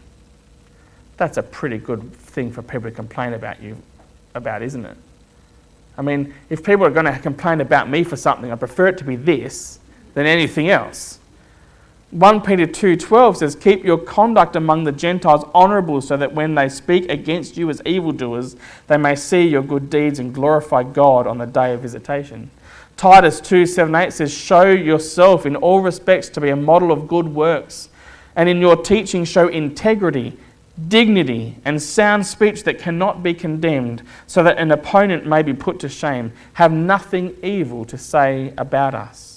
That's 1.16 1.38
a 1.38 1.42
pretty 1.42 1.79
good 1.79 2.12
thing 2.12 2.53
for 2.53 2.61
people 2.61 2.90
to 2.90 2.94
complain 2.94 3.33
about 3.33 3.62
you 3.62 3.79
about, 4.35 4.61
isn't 4.61 4.85
it? 4.85 4.96
I 5.96 6.03
mean, 6.03 6.35
if 6.51 6.62
people 6.62 6.85
are 6.85 6.90
going 6.90 7.07
to 7.07 7.18
complain 7.18 7.62
about 7.62 7.88
me 7.88 8.05
for 8.05 8.16
something, 8.16 8.53
I 8.53 8.57
prefer 8.57 8.88
it 8.88 8.99
to 8.99 9.05
be 9.05 9.16
this 9.16 9.79
than 10.12 10.27
anything 10.27 10.68
else. 10.68 11.18
1 12.16 12.40
Peter 12.40 12.66
2:12 12.66 13.37
says, 13.37 13.55
"Keep 13.55 13.85
your 13.85 13.98
conduct 13.98 14.57
among 14.57 14.85
the 14.85 14.92
Gentiles 14.92 15.44
honorable, 15.55 16.00
so 16.00 16.16
that 16.16 16.33
when 16.33 16.55
they 16.55 16.66
speak 16.66 17.11
against 17.12 17.59
you 17.59 17.68
as 17.68 17.83
evildoers, 17.85 18.57
they 18.87 18.96
may 18.96 19.14
see 19.14 19.46
your 19.46 19.61
good 19.61 19.90
deeds 19.90 20.18
and 20.18 20.33
glorify 20.33 20.83
God 20.83 21.26
on 21.26 21.37
the 21.37 21.44
day 21.44 21.74
of 21.74 21.81
visitation." 21.81 22.48
Titus 22.96 23.38
2 23.38 23.66
7 23.66 23.94
8 23.94 24.14
says, 24.14 24.33
Show 24.33 24.62
yourself 24.62 25.44
in 25.44 25.57
all 25.57 25.81
respects 25.81 26.31
to 26.31 26.40
be 26.40 26.48
a 26.48 26.57
model 26.57 26.90
of 26.90 27.07
good 27.07 27.35
works, 27.35 27.90
and 28.35 28.48
in 28.48 28.62
your 28.62 28.76
teaching 28.76 29.26
show 29.26 29.48
integrity, 29.48 30.38
dignity, 30.88 31.57
and 31.66 31.83
sound 31.83 32.26
speech 32.26 32.64
that 32.64 32.79
cannot 32.79 33.22
be 33.22 33.35
condemned, 33.35 34.02
so 34.26 34.42
that 34.42 34.57
an 34.57 34.72
opponent 34.72 35.26
may 35.26 35.42
be 35.42 35.52
put 35.52 35.79
to 35.81 35.88
shame. 35.90 36.33
Have 36.55 36.72
nothing 36.72 37.35
evil 37.42 37.85
to 37.85 37.98
say 37.98 38.55
about 38.57 38.94
us. 38.94 39.36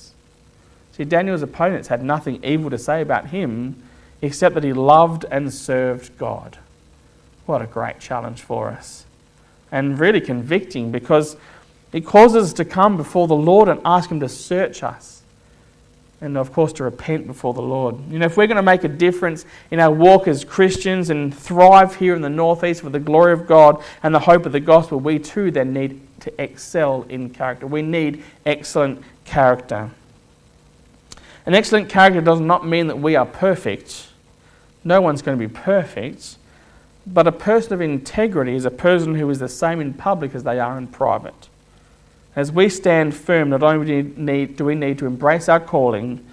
See, 1.00 1.06
Daniel's 1.06 1.42
opponents 1.42 1.88
had 1.88 2.04
nothing 2.04 2.44
evil 2.44 2.70
to 2.70 2.78
say 2.78 3.02
about 3.02 3.28
him 3.28 3.82
except 4.22 4.54
that 4.56 4.66
he 4.66 4.74
loved 4.74 5.24
and 5.32 5.54
served 5.54 6.18
God. 6.18 6.58
What 7.46 7.62
a 7.62 7.68
great 7.68 8.02
challenge 8.02 8.42
for 8.42 8.68
us. 8.68 9.06
And 9.72 9.98
really 9.98 10.20
convicting 10.20 10.92
because 10.92 11.38
it 11.94 12.06
causes 12.06 12.48
us 12.50 12.54
to 12.56 12.66
come 12.66 12.98
before 12.98 13.28
the 13.28 13.36
Lord 13.36 13.70
and 13.70 13.80
ask 13.86 14.12
Him 14.12 14.20
to 14.20 14.28
search 14.28 14.84
us. 14.84 15.22
And 16.20 16.38
of 16.38 16.52
course, 16.52 16.74
to 16.74 16.84
repent 16.84 17.28
before 17.28 17.54
the 17.54 17.62
Lord. 17.62 17.96
You 18.12 18.20
know, 18.20 18.26
if 18.26 18.36
we're 18.36 18.48
going 18.48 18.58
to 18.58 18.62
make 18.62 18.84
a 18.84 18.90
difference 18.90 19.46
in 19.72 19.80
our 19.80 19.92
walk 19.92 20.28
as 20.28 20.44
Christians 20.44 21.10
and 21.10 21.34
thrive 21.34 21.96
here 21.96 22.14
in 22.14 22.22
the 22.22 22.30
Northeast 22.30 22.82
for 22.82 22.90
the 22.90 23.00
glory 23.00 23.32
of 23.32 23.48
God 23.48 23.82
and 24.04 24.14
the 24.14 24.20
hope 24.20 24.46
of 24.46 24.52
the 24.52 24.60
gospel, 24.60 25.00
we 25.00 25.18
too 25.18 25.50
then 25.50 25.72
need 25.72 26.02
to 26.20 26.42
excel 26.42 27.06
in 27.08 27.30
character. 27.30 27.68
We 27.68 27.84
need 27.84 28.22
excellent 28.46 29.02
character. 29.24 29.92
An 31.46 31.56
excellent 31.56 31.90
character 31.90 32.22
does 32.22 32.40
not 32.40 32.68
mean 32.68 32.88
that 32.88 33.00
we 33.00 33.16
are 33.16 33.26
perfect. 33.26 34.10
No 34.84 35.02
one's 35.02 35.22
going 35.22 35.38
to 35.38 35.48
be 35.48 35.54
perfect. 35.54 36.38
But 37.08 37.28
a 37.28 37.32
person 37.32 37.74
of 37.74 37.82
integrity 37.82 38.56
is 38.56 38.66
a 38.66 38.72
person 38.72 39.16
who 39.16 39.30
is 39.30 39.40
the 39.40 39.50
same 39.50 39.82
in 39.82 39.94
public 39.94 40.36
as 40.36 40.44
they 40.44 40.60
are 40.60 40.78
in 40.78 40.88
private. 40.88 41.50
As 42.36 42.52
we 42.52 42.70
stand 42.70 43.16
firm, 43.16 43.50
not 43.50 43.64
only 43.64 44.04
do 44.04 44.66
we 44.66 44.76
need 44.76 44.98
to 45.00 45.06
embrace 45.08 45.50
our 45.50 45.60
calling, 45.60 46.24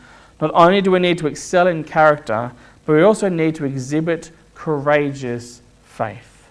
not 0.41 0.51
only 0.53 0.83
do 0.83 0.91
we 0.91 0.99
need 0.99 1.19
to 1.19 1.27
excel 1.27 1.67
in 1.67 1.83
character, 1.83 2.53
but 2.85 2.93
we 2.93 3.03
also 3.03 3.29
need 3.29 3.55
to 3.55 3.65
exhibit 3.65 4.31
courageous 4.55 5.63
faith. 5.85 6.49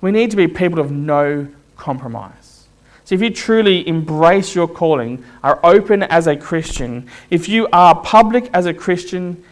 We 0.00 0.10
need 0.12 0.30
to 0.30 0.36
be 0.36 0.46
people 0.46 0.78
of 0.78 0.90
no 0.90 1.48
compromise. 1.76 2.47
So, 3.08 3.14
if 3.14 3.22
you 3.22 3.30
truly 3.30 3.88
embrace 3.88 4.54
your 4.54 4.68
calling, 4.68 5.24
are 5.42 5.58
open 5.64 6.02
as 6.02 6.26
a 6.26 6.36
Christian, 6.36 7.08
if 7.30 7.48
you 7.48 7.66
are 7.72 7.98
public 8.02 8.50
as 8.52 8.66
a 8.66 8.74
Christian 8.74 9.42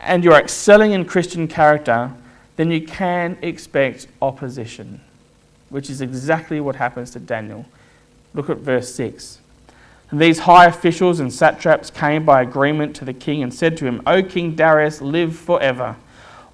and 0.00 0.24
you're 0.24 0.34
excelling 0.34 0.90
in 0.90 1.04
Christian 1.04 1.46
character, 1.46 2.10
then 2.56 2.72
you 2.72 2.84
can 2.84 3.38
expect 3.40 4.08
opposition, 4.20 5.00
which 5.68 5.88
is 5.88 6.00
exactly 6.00 6.58
what 6.58 6.74
happens 6.74 7.12
to 7.12 7.20
Daniel. 7.20 7.66
Look 8.34 8.50
at 8.50 8.56
verse 8.56 8.92
6. 8.92 9.38
And 10.10 10.20
these 10.20 10.40
high 10.40 10.66
officials 10.66 11.20
and 11.20 11.32
satraps 11.32 11.90
came 11.90 12.24
by 12.24 12.42
agreement 12.42 12.96
to 12.96 13.04
the 13.04 13.14
king 13.14 13.44
and 13.44 13.54
said 13.54 13.76
to 13.76 13.86
him, 13.86 14.02
O 14.08 14.24
King 14.24 14.56
Darius, 14.56 15.00
live 15.00 15.36
forever. 15.36 15.94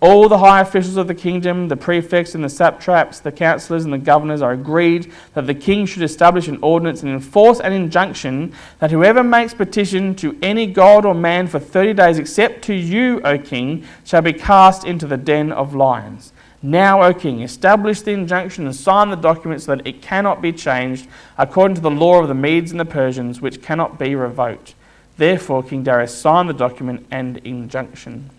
All 0.03 0.31
the 0.31 0.39
high 0.39 0.63
officials 0.63 0.97
of 0.97 1.09
the 1.09 1.15
kingdom, 1.15 1.69
the 1.69 1.77
prefects 1.77 2.35
and 2.35 2.43
the 2.43 2.49
satraps, 2.49 3.21
the 3.21 3.31
councillors 3.31 3.85
and 3.85 3.93
the 3.93 3.99
governors 3.99 4.41
are 4.41 4.53
agreed 4.53 5.13
that 5.35 5.47
the 5.47 5.55
king 5.55 5.85
should 5.85 6.03
establish 6.03 6.49
an 6.49 6.59
ordinance 6.63 7.03
and 7.03 7.13
enforce 7.13 7.61
an 7.61 7.75
injunction 7.75 8.55
that 8.79 8.91
whoever 8.91 9.23
makes 9.23 9.53
petition 9.53 10.15
to 10.15 10.39
any 10.41 10.67
god 10.67 11.05
or 11.05 11.15
man 11.15 11.47
for 11.47 11.59
30 11.59 11.93
days 11.93 12.19
except 12.19 12.63
to 12.63 12.75
you, 12.75 13.21
O 13.25 13.37
king, 13.37 13.85
shall 14.03 14.23
be 14.23 14.33
cast 14.33 14.85
into 14.85 15.07
the 15.07 15.19
den 15.19 15.53
of 15.53 15.75
lions. 15.75 16.33
Now, 16.63 17.03
O 17.03 17.13
king, 17.13 17.43
establish 17.43 18.01
the 18.01 18.13
injunction 18.13 18.65
and 18.65 18.75
sign 18.75 19.11
the 19.11 19.17
document 19.17 19.61
so 19.61 19.77
that 19.77 19.87
it 19.87 20.01
cannot 20.01 20.41
be 20.41 20.53
changed 20.53 21.09
according 21.37 21.75
to 21.75 21.83
the 21.83 21.91
law 21.91 22.23
of 22.23 22.29
the 22.29 22.35
Medes 22.35 22.71
and 22.71 22.81
the 22.81 22.87
Persians, 22.87 23.43
which 23.43 23.61
cannot 23.61 23.99
be 23.99 24.15
revoked. 24.15 24.75
Therefore, 25.19 25.63
King 25.63 25.83
Darius 25.83 26.17
signed 26.17 26.49
the 26.49 26.55
document 26.55 27.07
and 27.11 27.37
injunction. 27.39 28.31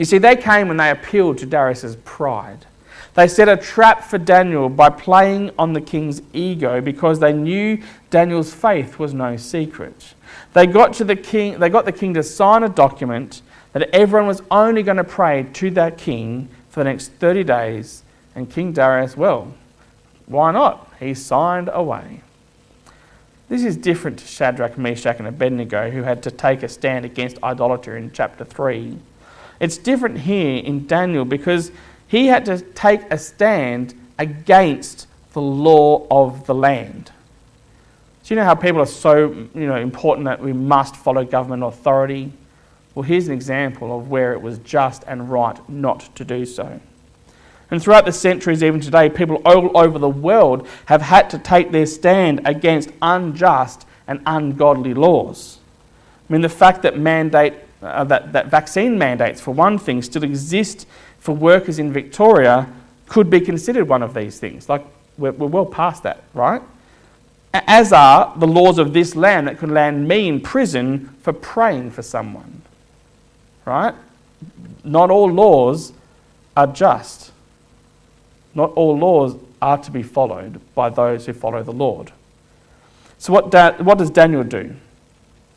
You 0.00 0.06
see, 0.06 0.16
they 0.16 0.34
came 0.34 0.70
and 0.70 0.80
they 0.80 0.88
appealed 0.88 1.36
to 1.38 1.46
Darius's 1.46 1.94
pride. 2.06 2.64
They 3.12 3.28
set 3.28 3.50
a 3.50 3.56
trap 3.58 4.02
for 4.02 4.16
Daniel 4.16 4.70
by 4.70 4.88
playing 4.88 5.50
on 5.58 5.74
the 5.74 5.80
king's 5.82 6.22
ego 6.32 6.80
because 6.80 7.20
they 7.20 7.34
knew 7.34 7.82
Daniel's 8.08 8.54
faith 8.54 8.98
was 8.98 9.12
no 9.12 9.36
secret. 9.36 10.14
They 10.54 10.66
got, 10.66 10.94
to 10.94 11.04
the 11.04 11.16
king, 11.16 11.58
they 11.58 11.68
got 11.68 11.84
the 11.84 11.92
king 11.92 12.14
to 12.14 12.22
sign 12.22 12.62
a 12.62 12.70
document 12.70 13.42
that 13.74 13.90
everyone 13.94 14.26
was 14.26 14.42
only 14.50 14.82
going 14.82 14.96
to 14.96 15.04
pray 15.04 15.46
to 15.52 15.70
that 15.72 15.98
king 15.98 16.48
for 16.70 16.80
the 16.80 16.84
next 16.84 17.08
30 17.08 17.44
days. 17.44 18.02
And 18.34 18.50
King 18.50 18.72
Darius, 18.72 19.18
well, 19.18 19.52
why 20.24 20.50
not? 20.50 20.90
He 20.98 21.12
signed 21.12 21.68
away. 21.70 22.22
This 23.50 23.64
is 23.64 23.76
different 23.76 24.20
to 24.20 24.26
Shadrach, 24.26 24.78
Meshach, 24.78 25.18
and 25.18 25.28
Abednego, 25.28 25.90
who 25.90 26.04
had 26.04 26.22
to 26.22 26.30
take 26.30 26.62
a 26.62 26.70
stand 26.70 27.04
against 27.04 27.36
idolatry 27.42 27.98
in 28.00 28.12
chapter 28.12 28.46
3. 28.46 28.98
It's 29.60 29.76
different 29.76 30.18
here 30.18 30.56
in 30.56 30.86
Daniel 30.86 31.24
because 31.24 31.70
he 32.08 32.26
had 32.26 32.44
to 32.46 32.58
take 32.58 33.02
a 33.12 33.18
stand 33.18 33.94
against 34.18 35.06
the 35.32 35.40
law 35.40 36.06
of 36.10 36.46
the 36.46 36.54
land. 36.54 37.12
Do 38.24 38.34
you 38.34 38.40
know 38.40 38.44
how 38.44 38.54
people 38.54 38.80
are 38.80 38.86
so 38.86 39.30
you 39.54 39.66
know, 39.66 39.76
important 39.76 40.24
that 40.24 40.40
we 40.40 40.52
must 40.52 40.96
follow 40.96 41.24
government 41.24 41.62
authority? 41.62 42.32
Well, 42.94 43.02
here's 43.02 43.28
an 43.28 43.34
example 43.34 43.96
of 43.96 44.08
where 44.08 44.32
it 44.32 44.42
was 44.42 44.58
just 44.58 45.04
and 45.06 45.30
right 45.30 45.56
not 45.68 46.14
to 46.16 46.24
do 46.24 46.44
so. 46.44 46.80
And 47.70 47.80
throughout 47.80 48.04
the 48.04 48.12
centuries, 48.12 48.62
even 48.62 48.80
today, 48.80 49.08
people 49.08 49.36
all 49.44 49.76
over 49.78 49.98
the 49.98 50.08
world 50.08 50.66
have 50.86 51.02
had 51.02 51.30
to 51.30 51.38
take 51.38 51.70
their 51.70 51.86
stand 51.86 52.40
against 52.44 52.90
unjust 53.00 53.86
and 54.08 54.20
ungodly 54.26 54.94
laws. 54.94 55.58
I 56.28 56.32
mean, 56.32 56.42
the 56.42 56.48
fact 56.48 56.82
that 56.82 56.98
mandate 56.98 57.54
uh, 57.82 58.04
that, 58.04 58.32
that 58.32 58.46
vaccine 58.46 58.98
mandates, 58.98 59.40
for 59.40 59.52
one 59.52 59.78
thing, 59.78 60.02
still 60.02 60.24
exist 60.24 60.86
for 61.18 61.34
workers 61.34 61.78
in 61.78 61.92
Victoria 61.92 62.68
could 63.08 63.28
be 63.28 63.40
considered 63.40 63.88
one 63.88 64.02
of 64.02 64.14
these 64.14 64.38
things. 64.38 64.68
Like, 64.68 64.84
we're, 65.18 65.32
we're 65.32 65.48
well 65.48 65.66
past 65.66 66.02
that, 66.04 66.22
right? 66.34 66.62
As 67.52 67.92
are 67.92 68.32
the 68.36 68.46
laws 68.46 68.78
of 68.78 68.92
this 68.92 69.16
land 69.16 69.48
that 69.48 69.58
could 69.58 69.70
land 69.70 70.06
me 70.06 70.28
in 70.28 70.40
prison 70.40 71.08
for 71.22 71.32
praying 71.32 71.90
for 71.90 72.02
someone, 72.02 72.62
right? 73.64 73.94
Not 74.84 75.10
all 75.10 75.30
laws 75.30 75.92
are 76.56 76.68
just. 76.68 77.32
Not 78.54 78.72
all 78.72 78.96
laws 78.96 79.36
are 79.60 79.78
to 79.78 79.90
be 79.90 80.02
followed 80.02 80.60
by 80.74 80.90
those 80.90 81.26
who 81.26 81.32
follow 81.32 81.62
the 81.62 81.72
Lord. 81.72 82.12
So, 83.18 83.32
what, 83.32 83.50
da- 83.50 83.76
what 83.82 83.98
does 83.98 84.10
Daniel 84.10 84.44
do? 84.44 84.74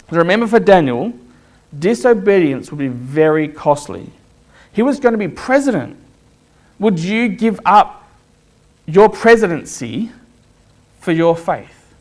Remember, 0.10 0.48
for 0.48 0.60
Daniel, 0.60 1.14
disobedience 1.80 2.72
would 2.72 2.80
be 2.80 2.88
very 2.88 3.48
costly. 3.48 4.10
He 4.72 4.82
was 4.82 5.00
going 5.00 5.14
to 5.14 5.18
be 5.20 5.28
president. 5.28 5.98
Would 6.80 7.00
you 7.00 7.30
give 7.30 7.60
up 7.66 8.08
your 8.86 9.10
presidency 9.10 10.12
for 11.00 11.12
your 11.12 11.36
faith? 11.36 11.94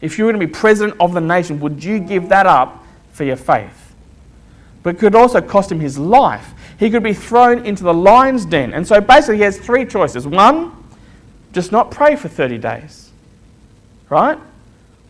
If 0.00 0.16
you 0.16 0.24
were 0.24 0.32
going 0.32 0.40
to 0.40 0.46
be 0.46 0.52
president 0.52 0.96
of 1.00 1.12
the 1.12 1.20
nation, 1.20 1.60
would 1.60 1.82
you 1.82 1.98
give 1.98 2.28
that 2.30 2.46
up 2.46 2.84
for 3.12 3.24
your 3.24 3.36
faith? 3.36 3.94
But 4.82 4.94
it 4.94 4.98
could 4.98 5.14
also 5.14 5.40
cost 5.40 5.70
him 5.70 5.80
his 5.80 5.98
life. 5.98 6.54
He 6.78 6.88
could 6.88 7.02
be 7.02 7.12
thrown 7.12 7.66
into 7.66 7.82
the 7.82 7.92
lion's 7.92 8.46
den. 8.46 8.72
And 8.72 8.86
so 8.86 9.00
basically, 9.00 9.36
he 9.36 9.42
has 9.42 9.58
three 9.58 9.84
choices. 9.84 10.26
One, 10.26 10.72
just 11.52 11.72
not 11.72 11.90
pray 11.90 12.16
for 12.16 12.28
30 12.28 12.58
days. 12.58 13.10
Right? 14.08 14.38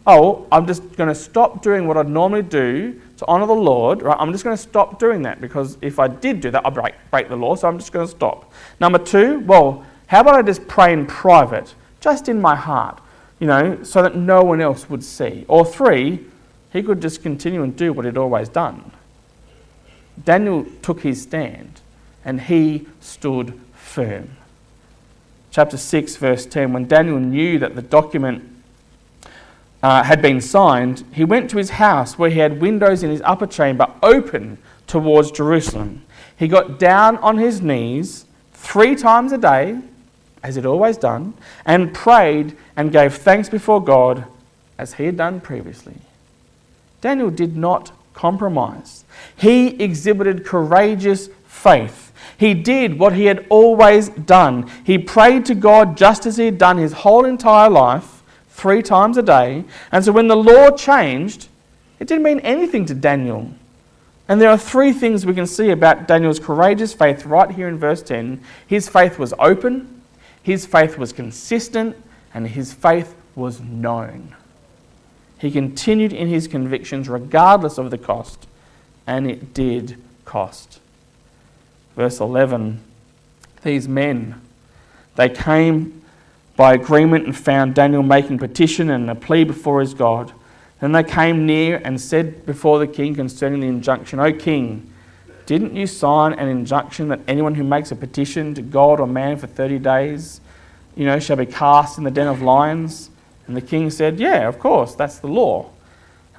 Oh, 0.06 0.46
I'm 0.50 0.66
just 0.66 0.96
going 0.96 1.08
to 1.08 1.14
stop 1.14 1.62
doing 1.62 1.86
what 1.86 1.96
I'd 1.96 2.08
normally 2.08 2.42
do 2.42 3.00
to 3.20 3.26
honour 3.26 3.46
the 3.46 3.52
Lord, 3.52 4.00
right, 4.00 4.16
I'm 4.18 4.32
just 4.32 4.44
going 4.44 4.56
to 4.56 4.62
stop 4.62 4.98
doing 4.98 5.20
that 5.22 5.42
because 5.42 5.76
if 5.82 5.98
I 5.98 6.08
did 6.08 6.40
do 6.40 6.50
that, 6.52 6.66
I'd 6.66 6.72
break, 6.72 6.94
break 7.10 7.28
the 7.28 7.36
law, 7.36 7.54
so 7.54 7.68
I'm 7.68 7.78
just 7.78 7.92
going 7.92 8.06
to 8.06 8.10
stop. 8.10 8.50
Number 8.80 8.98
two, 8.98 9.40
well, 9.40 9.84
how 10.06 10.22
about 10.22 10.36
I 10.36 10.42
just 10.42 10.66
pray 10.66 10.94
in 10.94 11.06
private, 11.06 11.74
just 12.00 12.30
in 12.30 12.40
my 12.40 12.56
heart, 12.56 12.98
you 13.38 13.46
know, 13.46 13.82
so 13.82 14.02
that 14.02 14.16
no 14.16 14.42
one 14.42 14.62
else 14.62 14.88
would 14.88 15.04
see? 15.04 15.44
Or 15.48 15.66
three, 15.66 16.24
he 16.72 16.82
could 16.82 17.02
just 17.02 17.22
continue 17.22 17.62
and 17.62 17.76
do 17.76 17.92
what 17.92 18.06
he'd 18.06 18.16
always 18.16 18.48
done. 18.48 18.90
Daniel 20.24 20.64
took 20.80 21.02
his 21.02 21.20
stand 21.20 21.82
and 22.24 22.40
he 22.40 22.86
stood 23.00 23.60
firm. 23.74 24.30
Chapter 25.50 25.76
6, 25.76 26.16
verse 26.16 26.46
10 26.46 26.72
When 26.72 26.86
Daniel 26.86 27.18
knew 27.18 27.58
that 27.58 27.76
the 27.76 27.82
document 27.82 28.49
uh, 29.82 30.02
had 30.02 30.20
been 30.20 30.40
signed, 30.40 31.04
he 31.12 31.24
went 31.24 31.50
to 31.50 31.58
his 31.58 31.70
house 31.70 32.18
where 32.18 32.30
he 32.30 32.38
had 32.38 32.60
windows 32.60 33.02
in 33.02 33.10
his 33.10 33.22
upper 33.22 33.46
chamber 33.46 33.86
open 34.02 34.58
towards 34.86 35.30
Jerusalem. 35.30 36.02
He 36.36 36.48
got 36.48 36.78
down 36.78 37.16
on 37.18 37.38
his 37.38 37.60
knees 37.62 38.26
three 38.52 38.94
times 38.94 39.32
a 39.32 39.38
day, 39.38 39.78
as 40.42 40.56
he'd 40.56 40.66
always 40.66 40.96
done, 40.96 41.34
and 41.64 41.94
prayed 41.94 42.56
and 42.76 42.92
gave 42.92 43.14
thanks 43.14 43.48
before 43.48 43.82
God 43.82 44.24
as 44.78 44.94
he 44.94 45.04
had 45.04 45.16
done 45.16 45.40
previously. 45.40 45.94
Daniel 47.00 47.30
did 47.30 47.56
not 47.56 47.92
compromise. 48.14 49.04
He 49.36 49.82
exhibited 49.82 50.44
courageous 50.44 51.28
faith. 51.46 52.12
He 52.36 52.54
did 52.54 52.98
what 52.98 53.14
he 53.14 53.26
had 53.26 53.46
always 53.48 54.08
done. 54.08 54.70
He 54.84 54.98
prayed 54.98 55.46
to 55.46 55.54
God 55.54 55.96
just 55.96 56.26
as 56.26 56.36
he 56.36 56.46
had 56.46 56.58
done 56.58 56.78
his 56.78 56.92
whole 56.92 57.24
entire 57.24 57.70
life 57.70 58.19
three 58.50 58.82
times 58.82 59.16
a 59.16 59.22
day. 59.22 59.64
And 59.90 60.04
so 60.04 60.12
when 60.12 60.28
the 60.28 60.36
law 60.36 60.70
changed, 60.70 61.48
it 61.98 62.08
didn't 62.08 62.24
mean 62.24 62.40
anything 62.40 62.86
to 62.86 62.94
Daniel. 62.94 63.50
And 64.28 64.40
there 64.40 64.50
are 64.50 64.58
three 64.58 64.92
things 64.92 65.26
we 65.26 65.34
can 65.34 65.46
see 65.46 65.70
about 65.70 66.06
Daniel's 66.06 66.38
courageous 66.38 66.94
faith 66.94 67.26
right 67.26 67.50
here 67.50 67.68
in 67.68 67.78
verse 67.78 68.02
10. 68.02 68.40
His 68.66 68.88
faith 68.88 69.18
was 69.18 69.34
open, 69.38 70.02
his 70.42 70.66
faith 70.66 70.96
was 70.96 71.12
consistent, 71.12 71.96
and 72.32 72.46
his 72.46 72.72
faith 72.72 73.14
was 73.34 73.60
known. 73.60 74.34
He 75.38 75.50
continued 75.50 76.12
in 76.12 76.28
his 76.28 76.46
convictions 76.46 77.08
regardless 77.08 77.78
of 77.78 77.90
the 77.90 77.98
cost, 77.98 78.46
and 79.06 79.28
it 79.28 79.52
did 79.52 79.96
cost. 80.24 80.78
Verse 81.96 82.20
11 82.20 82.80
These 83.62 83.88
men, 83.88 84.40
they 85.16 85.28
came 85.28 85.99
by 86.56 86.74
agreement 86.74 87.24
and 87.24 87.36
found 87.36 87.74
Daniel 87.74 88.02
making 88.02 88.38
petition 88.38 88.90
and 88.90 89.08
a 89.08 89.14
plea 89.14 89.44
before 89.44 89.80
his 89.80 89.94
God. 89.94 90.32
Then 90.80 90.92
they 90.92 91.04
came 91.04 91.46
near 91.46 91.80
and 91.84 92.00
said 92.00 92.46
before 92.46 92.78
the 92.78 92.86
king 92.86 93.14
concerning 93.14 93.60
the 93.60 93.66
injunction, 93.66 94.18
O 94.18 94.32
king, 94.32 94.92
didn't 95.46 95.74
you 95.74 95.86
sign 95.86 96.32
an 96.34 96.48
injunction 96.48 97.08
that 97.08 97.20
anyone 97.26 97.54
who 97.54 97.64
makes 97.64 97.90
a 97.90 97.96
petition 97.96 98.54
to 98.54 98.62
God 98.62 99.00
or 99.00 99.06
man 99.06 99.36
for 99.36 99.46
30 99.46 99.78
days, 99.78 100.40
you 100.94 101.04
know, 101.04 101.18
shall 101.18 101.36
be 101.36 101.46
cast 101.46 101.98
in 101.98 102.04
the 102.04 102.10
den 102.10 102.26
of 102.26 102.40
lions? 102.42 103.10
And 103.46 103.56
the 103.56 103.60
king 103.60 103.90
said, 103.90 104.20
Yeah, 104.20 104.46
of 104.46 104.58
course, 104.58 104.94
that's 104.94 105.18
the 105.18 105.26
law. 105.26 105.70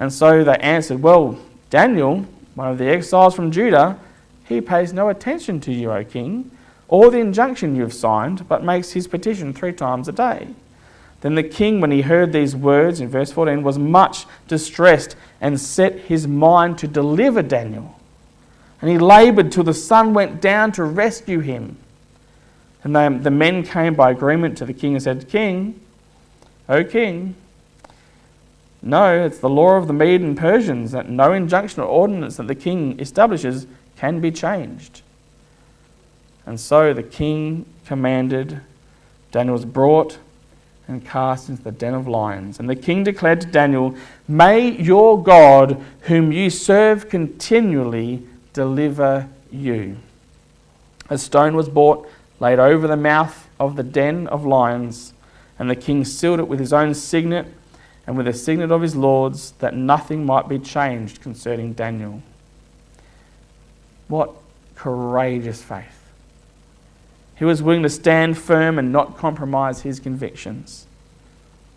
And 0.00 0.12
so 0.12 0.44
they 0.44 0.56
answered, 0.56 1.02
Well, 1.02 1.38
Daniel, 1.68 2.26
one 2.54 2.68
of 2.68 2.78
the 2.78 2.86
exiles 2.86 3.34
from 3.34 3.50
Judah, 3.50 3.98
he 4.44 4.60
pays 4.60 4.92
no 4.92 5.08
attention 5.08 5.60
to 5.60 5.72
you, 5.72 5.92
O 5.92 6.04
king 6.04 6.50
or 6.92 7.10
the 7.10 7.18
injunction 7.18 7.74
you 7.74 7.80
have 7.80 7.94
signed, 7.94 8.46
but 8.48 8.62
makes 8.62 8.92
his 8.92 9.08
petition 9.08 9.54
three 9.54 9.72
times 9.72 10.08
a 10.08 10.12
day. 10.12 10.46
Then 11.22 11.36
the 11.36 11.42
king, 11.42 11.80
when 11.80 11.90
he 11.90 12.02
heard 12.02 12.34
these 12.34 12.54
words 12.54 13.00
in 13.00 13.08
verse 13.08 13.32
14, 13.32 13.62
was 13.62 13.78
much 13.78 14.26
distressed 14.46 15.16
and 15.40 15.58
set 15.58 16.00
his 16.00 16.28
mind 16.28 16.76
to 16.76 16.86
deliver 16.86 17.40
Daniel. 17.40 17.98
And 18.82 18.90
he 18.90 18.98
laboured 18.98 19.50
till 19.50 19.64
the 19.64 19.72
sun 19.72 20.12
went 20.12 20.42
down 20.42 20.70
to 20.72 20.84
rescue 20.84 21.40
him. 21.40 21.78
And 22.84 22.94
they, 22.94 23.08
the 23.08 23.30
men 23.30 23.62
came 23.62 23.94
by 23.94 24.10
agreement 24.10 24.58
to 24.58 24.66
the 24.66 24.74
king 24.74 24.92
and 24.92 25.02
said, 25.02 25.30
King, 25.30 25.80
O 26.68 26.84
king, 26.84 27.36
no, 28.82 29.24
it's 29.24 29.38
the 29.38 29.48
law 29.48 29.76
of 29.76 29.86
the 29.86 29.94
Mede 29.94 30.20
and 30.20 30.36
Persians 30.36 30.92
that 30.92 31.08
no 31.08 31.32
injunction 31.32 31.82
or 31.82 31.86
ordinance 31.86 32.36
that 32.36 32.48
the 32.48 32.54
king 32.54 33.00
establishes 33.00 33.66
can 33.96 34.20
be 34.20 34.30
changed. 34.30 35.00
And 36.46 36.58
so 36.58 36.92
the 36.92 37.02
king 37.02 37.66
commanded, 37.86 38.60
Daniel 39.30 39.54
was 39.54 39.64
brought 39.64 40.18
and 40.88 41.04
cast 41.04 41.48
into 41.48 41.62
the 41.62 41.72
den 41.72 41.94
of 41.94 42.08
lions. 42.08 42.58
And 42.58 42.68
the 42.68 42.76
king 42.76 43.04
declared 43.04 43.40
to 43.42 43.46
Daniel, 43.46 43.94
May 44.26 44.70
your 44.70 45.22
God, 45.22 45.82
whom 46.02 46.32
you 46.32 46.50
serve 46.50 47.08
continually, 47.08 48.26
deliver 48.52 49.28
you. 49.50 49.96
A 51.08 51.18
stone 51.18 51.56
was 51.56 51.68
brought, 51.68 52.08
laid 52.40 52.58
over 52.58 52.86
the 52.86 52.96
mouth 52.96 53.48
of 53.60 53.76
the 53.76 53.82
den 53.82 54.26
of 54.26 54.44
lions, 54.44 55.12
and 55.58 55.70
the 55.70 55.76
king 55.76 56.04
sealed 56.04 56.40
it 56.40 56.48
with 56.48 56.58
his 56.58 56.72
own 56.72 56.94
signet 56.94 57.46
and 58.06 58.16
with 58.16 58.26
the 58.26 58.32
signet 58.32 58.72
of 58.72 58.82
his 58.82 58.96
lords, 58.96 59.52
that 59.60 59.76
nothing 59.76 60.26
might 60.26 60.48
be 60.48 60.58
changed 60.58 61.20
concerning 61.20 61.72
Daniel. 61.72 62.20
What 64.08 64.32
courageous 64.74 65.62
faith! 65.62 66.01
He 67.36 67.44
was 67.44 67.62
willing 67.62 67.82
to 67.82 67.88
stand 67.88 68.38
firm 68.38 68.78
and 68.78 68.92
not 68.92 69.16
compromise 69.16 69.82
his 69.82 69.98
convictions. 70.00 70.86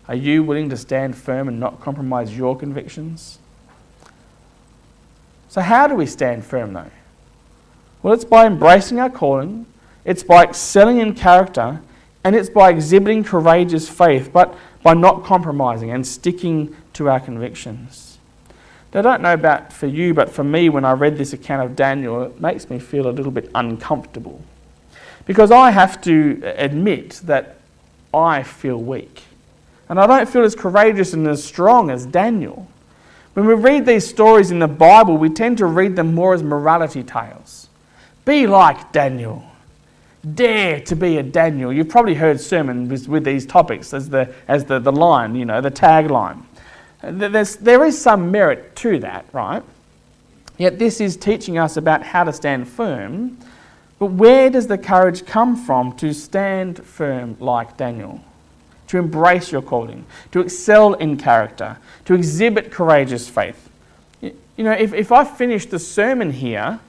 Are 0.08 0.14
you 0.14 0.42
willing 0.42 0.68
to 0.70 0.76
stand 0.76 1.16
firm 1.16 1.48
and 1.48 1.58
not 1.58 1.80
compromise 1.80 2.36
your 2.36 2.56
convictions? 2.56 3.38
So, 5.48 5.60
how 5.60 5.86
do 5.86 5.94
we 5.94 6.06
stand 6.06 6.44
firm 6.44 6.72
though? 6.72 6.90
Well, 8.02 8.14
it's 8.14 8.24
by 8.24 8.46
embracing 8.46 9.00
our 9.00 9.10
calling, 9.10 9.66
it's 10.04 10.22
by 10.22 10.44
excelling 10.44 10.98
in 10.98 11.14
character, 11.14 11.80
and 12.22 12.36
it's 12.36 12.50
by 12.50 12.70
exhibiting 12.70 13.24
courageous 13.24 13.88
faith, 13.88 14.30
but 14.32 14.54
by 14.82 14.94
not 14.94 15.24
compromising 15.24 15.90
and 15.90 16.06
sticking 16.06 16.76
to 16.92 17.08
our 17.08 17.18
convictions. 17.18 18.18
Now, 18.92 19.00
I 19.00 19.02
don't 19.02 19.22
know 19.22 19.34
about 19.34 19.72
for 19.72 19.86
you, 19.86 20.14
but 20.14 20.30
for 20.30 20.44
me, 20.44 20.68
when 20.68 20.84
I 20.84 20.92
read 20.92 21.18
this 21.18 21.32
account 21.32 21.68
of 21.68 21.76
Daniel, 21.76 22.22
it 22.22 22.40
makes 22.40 22.70
me 22.70 22.78
feel 22.78 23.08
a 23.08 23.10
little 23.10 23.32
bit 23.32 23.50
uncomfortable. 23.54 24.40
Because 25.26 25.50
I 25.50 25.70
have 25.70 26.00
to 26.02 26.40
admit 26.56 27.20
that 27.24 27.56
I 28.14 28.42
feel 28.42 28.80
weak. 28.80 29.24
And 29.88 30.00
I 30.00 30.06
don't 30.06 30.28
feel 30.28 30.44
as 30.44 30.54
courageous 30.54 31.12
and 31.12 31.26
as 31.26 31.44
strong 31.44 31.90
as 31.90 32.06
Daniel. 32.06 32.68
When 33.34 33.46
we 33.46 33.54
read 33.54 33.84
these 33.84 34.06
stories 34.06 34.50
in 34.50 34.60
the 34.60 34.68
Bible, 34.68 35.18
we 35.18 35.28
tend 35.28 35.58
to 35.58 35.66
read 35.66 35.94
them 35.94 36.14
more 36.14 36.32
as 36.32 36.42
morality 36.42 37.02
tales. 37.02 37.68
Be 38.24 38.46
like 38.46 38.92
Daniel. 38.92 39.44
Dare 40.34 40.80
to 40.80 40.96
be 40.96 41.18
a 41.18 41.22
Daniel. 41.22 41.72
You've 41.72 41.88
probably 41.88 42.14
heard 42.14 42.40
sermons 42.40 43.06
with 43.06 43.24
these 43.24 43.46
topics 43.46 43.92
as 43.92 44.08
the, 44.08 44.32
as 44.48 44.64
the, 44.64 44.78
the 44.78 44.90
line, 44.90 45.36
you 45.36 45.44
know, 45.44 45.60
the 45.60 45.70
tagline. 45.70 46.42
There's, 47.02 47.56
there 47.56 47.84
is 47.84 48.00
some 48.00 48.30
merit 48.30 48.74
to 48.76 48.98
that, 49.00 49.26
right? 49.32 49.62
Yet 50.58 50.78
this 50.78 51.00
is 51.00 51.16
teaching 51.16 51.58
us 51.58 51.76
about 51.76 52.02
how 52.02 52.24
to 52.24 52.32
stand 52.32 52.66
firm 52.66 53.38
but 53.98 54.06
where 54.06 54.50
does 54.50 54.66
the 54.66 54.78
courage 54.78 55.24
come 55.24 55.56
from 55.56 55.96
to 55.96 56.12
stand 56.12 56.84
firm 56.84 57.36
like 57.40 57.76
Daniel? 57.76 58.20
To 58.88 58.98
embrace 58.98 59.50
your 59.50 59.62
calling, 59.62 60.04
to 60.32 60.40
excel 60.40 60.94
in 60.94 61.16
character, 61.16 61.78
to 62.04 62.14
exhibit 62.14 62.70
courageous 62.70 63.28
faith? 63.28 63.66
you 64.56 64.64
know, 64.64 64.72
if, 64.72 64.94
if 64.94 65.12
I 65.12 65.24
finished 65.24 65.70
the 65.70 65.78
sermon 65.78 66.30
here, 66.30 66.80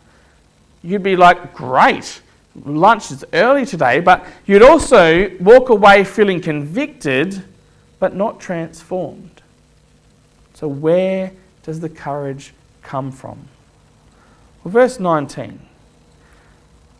you'd 0.83 1.03
be 1.03 1.15
like, 1.15 1.53
great, 1.53 2.21
lunch 2.65 3.11
is 3.11 3.25
early 3.33 3.65
today, 3.65 3.99
but 3.99 4.25
you'd 4.45 4.63
also 4.63 5.29
walk 5.39 5.69
away 5.69 6.03
feeling 6.03 6.41
convicted 6.41 7.43
but 7.99 8.15
not 8.15 8.39
transformed. 8.39 9.41
So, 10.53 10.67
where 10.67 11.33
does 11.63 11.79
the 11.79 11.89
courage 11.89 12.53
come 12.81 13.11
from? 13.11 13.47
Well, 14.63 14.71
verse 14.71 14.99
19. 14.99 15.59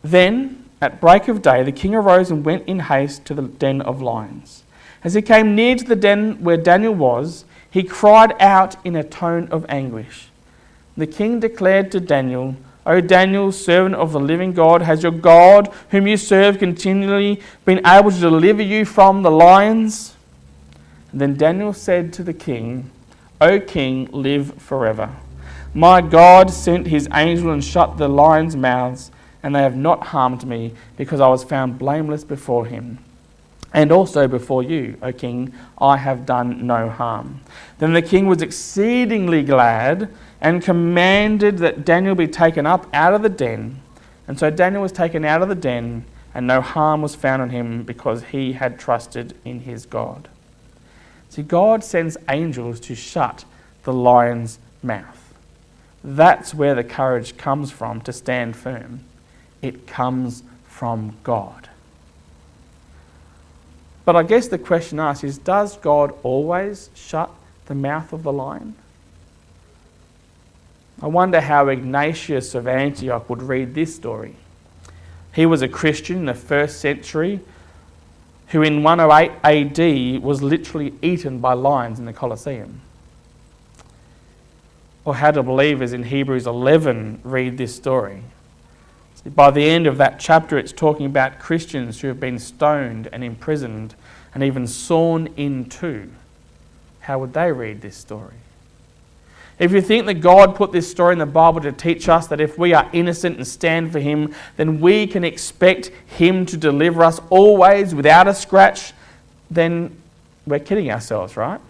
Then, 0.02 0.64
at 0.80 1.00
break 1.00 1.28
of 1.28 1.42
day, 1.42 1.62
the 1.62 1.72
king 1.72 1.94
arose 1.94 2.30
and 2.30 2.44
went 2.44 2.66
in 2.66 2.80
haste 2.80 3.24
to 3.26 3.34
the 3.34 3.42
den 3.42 3.80
of 3.80 4.00
lions. 4.00 4.62
As 5.04 5.14
he 5.14 5.22
came 5.22 5.54
near 5.54 5.76
to 5.76 5.84
the 5.84 5.96
den 5.96 6.42
where 6.42 6.56
Daniel 6.56 6.94
was, 6.94 7.44
he 7.70 7.82
cried 7.82 8.34
out 8.40 8.76
in 8.84 8.96
a 8.96 9.04
tone 9.04 9.48
of 9.50 9.66
anguish. 9.68 10.28
The 10.96 11.06
king 11.06 11.40
declared 11.40 11.92
to 11.92 12.00
Daniel, 12.00 12.56
O 12.88 13.02
Daniel, 13.02 13.52
servant 13.52 13.94
of 13.96 14.12
the 14.12 14.20
living 14.20 14.54
God, 14.54 14.80
has 14.80 15.02
your 15.02 15.12
God, 15.12 15.72
whom 15.90 16.06
you 16.06 16.16
serve 16.16 16.58
continually, 16.58 17.40
been 17.66 17.86
able 17.86 18.10
to 18.10 18.18
deliver 18.18 18.62
you 18.62 18.86
from 18.86 19.22
the 19.22 19.30
lions? 19.30 20.16
And 21.12 21.20
then 21.20 21.36
Daniel 21.36 21.74
said 21.74 22.14
to 22.14 22.22
the 22.22 22.32
king, 22.32 22.90
O 23.42 23.60
king, 23.60 24.08
live 24.10 24.54
forever. 24.54 25.14
My 25.74 26.00
God 26.00 26.50
sent 26.50 26.86
his 26.86 27.08
angel 27.12 27.50
and 27.50 27.62
shut 27.62 27.98
the 27.98 28.08
lions' 28.08 28.56
mouths, 28.56 29.10
and 29.42 29.54
they 29.54 29.62
have 29.62 29.76
not 29.76 30.08
harmed 30.08 30.46
me, 30.46 30.74
because 30.96 31.20
I 31.20 31.28
was 31.28 31.44
found 31.44 31.78
blameless 31.78 32.24
before 32.24 32.66
him. 32.66 32.98
And 33.74 33.92
also 33.92 34.26
before 34.26 34.62
you, 34.62 34.96
O 35.02 35.12
king, 35.12 35.52
I 35.78 35.98
have 35.98 36.24
done 36.24 36.66
no 36.66 36.88
harm. 36.88 37.40
Then 37.78 37.92
the 37.92 38.02
king 38.02 38.26
was 38.26 38.40
exceedingly 38.40 39.42
glad 39.42 40.08
and 40.40 40.62
commanded 40.62 41.58
that 41.58 41.84
Daniel 41.84 42.14
be 42.14 42.26
taken 42.26 42.64
up 42.64 42.86
out 42.94 43.12
of 43.12 43.22
the 43.22 43.28
den. 43.28 43.82
And 44.26 44.38
so 44.38 44.50
Daniel 44.50 44.82
was 44.82 44.92
taken 44.92 45.24
out 45.24 45.42
of 45.42 45.48
the 45.48 45.54
den, 45.54 46.04
and 46.34 46.46
no 46.46 46.60
harm 46.60 47.02
was 47.02 47.14
found 47.14 47.42
on 47.42 47.50
him 47.50 47.82
because 47.82 48.24
he 48.24 48.52
had 48.52 48.78
trusted 48.78 49.34
in 49.44 49.60
his 49.60 49.84
God. 49.84 50.28
See, 51.28 51.42
God 51.42 51.84
sends 51.84 52.16
angels 52.28 52.80
to 52.80 52.94
shut 52.94 53.44
the 53.84 53.92
lion's 53.92 54.58
mouth. 54.82 55.34
That's 56.02 56.54
where 56.54 56.74
the 56.74 56.84
courage 56.84 57.36
comes 57.36 57.70
from 57.70 58.00
to 58.02 58.12
stand 58.12 58.56
firm. 58.56 59.00
It 59.62 59.86
comes 59.86 60.42
from 60.66 61.16
God. 61.24 61.68
But 64.04 64.16
I 64.16 64.22
guess 64.22 64.48
the 64.48 64.58
question 64.58 64.98
asked 65.00 65.24
is 65.24 65.38
Does 65.38 65.76
God 65.76 66.14
always 66.22 66.90
shut 66.94 67.30
the 67.66 67.74
mouth 67.74 68.12
of 68.12 68.22
the 68.22 68.32
lion? 68.32 68.74
I 71.00 71.06
wonder 71.06 71.40
how 71.40 71.68
Ignatius 71.68 72.54
of 72.54 72.66
Antioch 72.66 73.28
would 73.28 73.42
read 73.42 73.74
this 73.74 73.94
story. 73.94 74.34
He 75.34 75.46
was 75.46 75.62
a 75.62 75.68
Christian 75.68 76.16
in 76.16 76.24
the 76.24 76.34
first 76.34 76.80
century 76.80 77.40
who 78.48 78.62
in 78.62 78.82
108 78.82 79.30
AD 79.44 80.22
was 80.22 80.42
literally 80.42 80.94
eaten 81.02 81.38
by 81.38 81.52
lions 81.52 81.98
in 81.98 82.06
the 82.06 82.12
Colosseum. 82.12 82.80
Or 85.04 85.16
how 85.16 85.30
do 85.30 85.42
believers 85.42 85.92
in 85.92 86.04
Hebrews 86.04 86.46
11 86.46 87.20
read 87.24 87.58
this 87.58 87.74
story? 87.74 88.22
By 89.34 89.50
the 89.50 89.68
end 89.68 89.86
of 89.86 89.98
that 89.98 90.20
chapter, 90.20 90.58
it's 90.58 90.72
talking 90.72 91.06
about 91.06 91.38
Christians 91.38 92.00
who 92.00 92.08
have 92.08 92.20
been 92.20 92.38
stoned 92.38 93.08
and 93.12 93.24
imprisoned 93.24 93.94
and 94.34 94.42
even 94.42 94.66
sawn 94.66 95.28
in 95.36 95.68
two. 95.68 96.10
How 97.00 97.18
would 97.18 97.32
they 97.32 97.50
read 97.52 97.80
this 97.80 97.96
story? 97.96 98.34
If 99.58 99.72
you 99.72 99.80
think 99.80 100.06
that 100.06 100.14
God 100.14 100.54
put 100.54 100.70
this 100.70 100.88
story 100.88 101.14
in 101.14 101.18
the 101.18 101.26
Bible 101.26 101.60
to 101.62 101.72
teach 101.72 102.08
us 102.08 102.28
that 102.28 102.40
if 102.40 102.56
we 102.56 102.74
are 102.74 102.88
innocent 102.92 103.36
and 103.36 103.46
stand 103.46 103.90
for 103.90 103.98
Him, 103.98 104.32
then 104.56 104.80
we 104.80 105.06
can 105.06 105.24
expect 105.24 105.90
Him 106.06 106.46
to 106.46 106.56
deliver 106.56 107.02
us 107.02 107.20
always 107.28 107.94
without 107.94 108.28
a 108.28 108.34
scratch, 108.34 108.92
then 109.50 110.00
we're 110.46 110.60
kidding 110.60 110.90
ourselves, 110.92 111.36
right? 111.36 111.60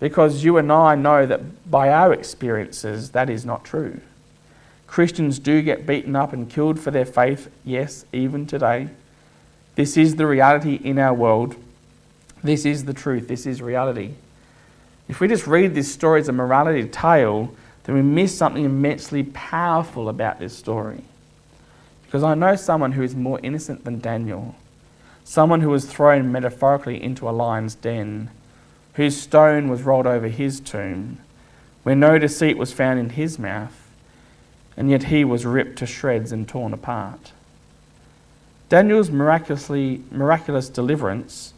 Because 0.00 0.44
you 0.44 0.56
and 0.56 0.72
I 0.72 0.94
know 0.94 1.26
that 1.26 1.70
by 1.70 1.90
our 1.90 2.12
experiences, 2.12 3.10
that 3.10 3.28
is 3.28 3.44
not 3.44 3.64
true. 3.64 4.00
Christians 4.86 5.38
do 5.38 5.62
get 5.62 5.86
beaten 5.86 6.16
up 6.16 6.32
and 6.32 6.48
killed 6.48 6.78
for 6.78 6.90
their 6.90 7.04
faith, 7.04 7.50
yes, 7.64 8.04
even 8.12 8.46
today. 8.46 8.88
This 9.74 9.96
is 9.96 10.16
the 10.16 10.26
reality 10.26 10.80
in 10.82 10.98
our 10.98 11.12
world. 11.12 11.56
This 12.42 12.64
is 12.64 12.84
the 12.84 12.94
truth. 12.94 13.28
This 13.28 13.46
is 13.46 13.60
reality. 13.60 14.14
If 15.08 15.20
we 15.20 15.28
just 15.28 15.46
read 15.46 15.74
this 15.74 15.92
story 15.92 16.20
as 16.20 16.28
a 16.28 16.32
morality 16.32 16.88
tale, 16.88 17.54
then 17.84 17.94
we 17.94 18.02
miss 18.02 18.36
something 18.36 18.64
immensely 18.64 19.22
powerful 19.22 20.08
about 20.08 20.38
this 20.38 20.56
story. 20.56 21.02
Because 22.04 22.22
I 22.22 22.34
know 22.34 22.56
someone 22.56 22.92
who 22.92 23.02
is 23.02 23.14
more 23.14 23.40
innocent 23.42 23.84
than 23.84 24.00
Daniel, 24.00 24.54
someone 25.24 25.60
who 25.60 25.70
was 25.70 25.84
thrown 25.84 26.32
metaphorically 26.32 27.02
into 27.02 27.28
a 27.28 27.30
lion's 27.30 27.74
den, 27.74 28.30
whose 28.94 29.20
stone 29.20 29.68
was 29.68 29.82
rolled 29.82 30.06
over 30.06 30.28
his 30.28 30.58
tomb, 30.58 31.18
where 31.82 31.94
no 31.94 32.18
deceit 32.18 32.56
was 32.56 32.72
found 32.72 32.98
in 32.98 33.10
his 33.10 33.38
mouth, 33.38 33.85
and 34.76 34.90
yet 34.90 35.04
he 35.04 35.24
was 35.24 35.46
ripped 35.46 35.78
to 35.78 35.86
shreds 35.86 36.32
and 36.32 36.48
torn 36.48 36.72
apart. 36.72 37.32
Daniel's 38.68 39.10
miraculously, 39.10 40.02
miraculous 40.10 40.68
deliverance 40.68 41.54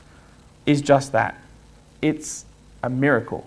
is 0.66 0.82
just 0.82 1.12
that. 1.12 1.40
It's 2.02 2.44
a 2.82 2.90
miracle. 2.90 3.46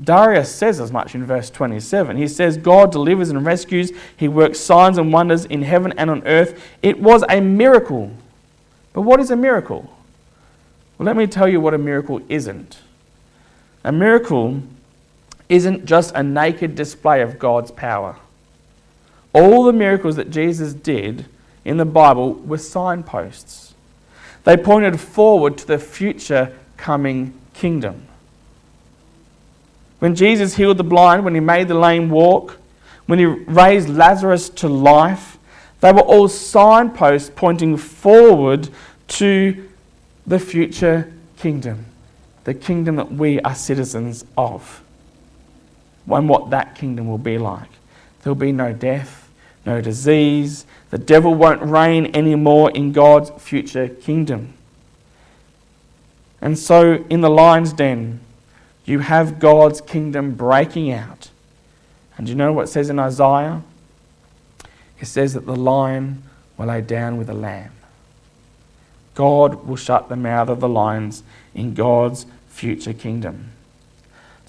Darius 0.00 0.54
says 0.54 0.80
as 0.80 0.92
much 0.92 1.14
in 1.14 1.24
verse 1.24 1.50
27. 1.50 2.16
He 2.16 2.28
says, 2.28 2.56
God 2.56 2.92
delivers 2.92 3.30
and 3.30 3.44
rescues, 3.44 3.92
He 4.16 4.28
works 4.28 4.60
signs 4.60 4.98
and 4.98 5.12
wonders 5.12 5.44
in 5.46 5.62
heaven 5.62 5.92
and 5.96 6.10
on 6.10 6.26
earth. 6.26 6.62
It 6.82 7.00
was 7.00 7.24
a 7.28 7.40
miracle. 7.40 8.10
But 8.92 9.02
what 9.02 9.20
is 9.20 9.30
a 9.30 9.36
miracle? 9.36 9.90
Well, 10.96 11.06
let 11.06 11.16
me 11.16 11.26
tell 11.26 11.48
you 11.48 11.60
what 11.60 11.74
a 11.74 11.78
miracle 11.78 12.20
isn't. 12.28 12.78
A 13.82 13.92
miracle 13.92 14.62
isn't 15.50 15.84
just 15.84 16.14
a 16.14 16.22
naked 16.22 16.74
display 16.74 17.20
of 17.20 17.38
God's 17.38 17.70
power. 17.70 18.16
All 19.34 19.64
the 19.64 19.72
miracles 19.72 20.16
that 20.16 20.30
Jesus 20.30 20.72
did 20.72 21.26
in 21.64 21.76
the 21.76 21.84
Bible 21.84 22.32
were 22.32 22.56
signposts. 22.56 23.74
They 24.44 24.56
pointed 24.56 24.98
forward 24.98 25.58
to 25.58 25.66
the 25.66 25.78
future 25.78 26.56
coming 26.76 27.34
kingdom. 27.52 28.06
When 29.98 30.14
Jesus 30.14 30.56
healed 30.56 30.78
the 30.78 30.84
blind, 30.84 31.24
when 31.24 31.34
he 31.34 31.40
made 31.40 31.68
the 31.68 31.74
lame 31.74 32.08
walk, 32.08 32.56
when 33.06 33.18
he 33.18 33.26
raised 33.26 33.88
Lazarus 33.88 34.48
to 34.50 34.68
life, 34.68 35.36
they 35.80 35.92
were 35.92 36.00
all 36.00 36.28
signposts 36.28 37.30
pointing 37.34 37.76
forward 37.76 38.68
to 39.08 39.68
the 40.26 40.38
future 40.38 41.12
kingdom, 41.36 41.86
the 42.44 42.54
kingdom 42.54 42.96
that 42.96 43.12
we 43.12 43.40
are 43.40 43.54
citizens 43.54 44.24
of, 44.38 44.82
and 46.06 46.28
what 46.28 46.50
that 46.50 46.74
kingdom 46.74 47.08
will 47.08 47.18
be 47.18 47.38
like. 47.38 47.68
There 48.22 48.32
will 48.32 48.40
be 48.40 48.52
no 48.52 48.72
death, 48.72 49.30
no 49.64 49.80
disease. 49.80 50.66
The 50.90 50.98
devil 50.98 51.34
won't 51.34 51.62
reign 51.62 52.14
anymore 52.14 52.70
in 52.70 52.92
God's 52.92 53.30
future 53.42 53.88
kingdom. 53.88 54.54
And 56.40 56.58
so, 56.58 57.04
in 57.10 57.20
the 57.20 57.30
lion's 57.30 57.72
den, 57.72 58.20
you 58.84 59.00
have 59.00 59.38
God's 59.38 59.80
kingdom 59.80 60.32
breaking 60.32 60.90
out. 60.90 61.30
And 62.16 62.28
you 62.28 62.34
know 62.34 62.52
what 62.52 62.64
it 62.64 62.68
says 62.68 62.90
in 62.90 62.98
Isaiah? 62.98 63.62
It 64.98 65.06
says 65.06 65.34
that 65.34 65.46
the 65.46 65.56
lion 65.56 66.22
will 66.56 66.66
lay 66.66 66.80
down 66.80 67.16
with 67.16 67.28
the 67.28 67.34
lamb. 67.34 67.72
God 69.14 69.66
will 69.66 69.76
shut 69.76 70.08
the 70.08 70.16
mouth 70.16 70.48
of 70.48 70.60
the 70.60 70.68
lions 70.68 71.22
in 71.54 71.74
God's 71.74 72.26
future 72.48 72.92
kingdom. 72.92 73.50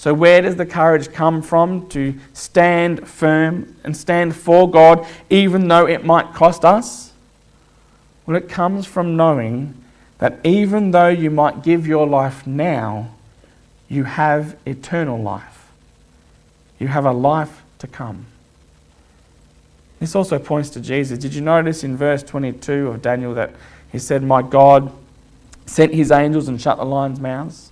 So, 0.02 0.16
where 0.16 0.42
does 0.42 0.56
the 0.56 0.66
courage 0.66 1.14
come 1.14 1.44
from 1.44 1.88
to 1.90 2.16
stand 2.34 3.08
firm 3.08 3.76
and 3.84 3.96
stand 3.96 4.36
for 4.36 4.68
God, 4.68 5.06
even 5.30 5.68
though 5.68 5.88
it 5.88 6.04
might 6.04 6.34
cost 6.34 6.66
us? 6.66 7.14
Well, 8.26 8.36
it 8.36 8.50
comes 8.50 8.88
from 8.88 9.16
knowing 9.16 9.76
that 10.18 10.40
even 10.44 10.90
though 10.90 11.10
you 11.10 11.30
might 11.30 11.62
give 11.62 11.86
your 11.86 12.08
life 12.08 12.48
now, 12.48 13.12
you 13.90 14.06
have 14.06 14.58
eternal 14.66 15.22
life. 15.22 15.70
You 16.80 16.88
have 16.88 17.06
a 17.06 17.14
life 17.14 17.62
to 17.78 17.86
come. 17.86 18.26
This 20.00 20.16
also 20.16 20.40
points 20.40 20.72
to 20.72 20.80
Jesus. 20.80 21.20
Did 21.20 21.36
you 21.36 21.42
notice 21.42 21.84
in 21.84 21.96
verse 21.96 22.24
22 22.24 22.88
of 22.88 23.04
Daniel 23.04 23.36
that 23.36 23.54
he 23.92 24.00
said, 24.00 24.24
My 24.24 24.42
God 24.42 24.92
sent 25.68 25.94
his 25.94 26.10
angels 26.10 26.48
and 26.48 26.60
shut 26.60 26.78
the 26.78 26.86
lions' 26.86 27.20
mouths? 27.20 27.72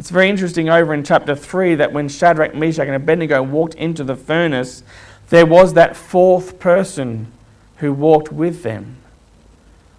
It's 0.00 0.08
very 0.08 0.30
interesting 0.30 0.70
over 0.70 0.94
in 0.94 1.04
chapter 1.04 1.36
3 1.36 1.74
that 1.74 1.92
when 1.92 2.08
Shadrach, 2.08 2.54
Meshach, 2.54 2.86
and 2.86 2.94
Abednego 2.96 3.42
walked 3.42 3.74
into 3.74 4.02
the 4.02 4.16
furnace, 4.16 4.82
there 5.28 5.44
was 5.44 5.74
that 5.74 5.94
fourth 5.94 6.58
person 6.58 7.30
who 7.76 7.92
walked 7.92 8.32
with 8.32 8.62
them 8.62 8.96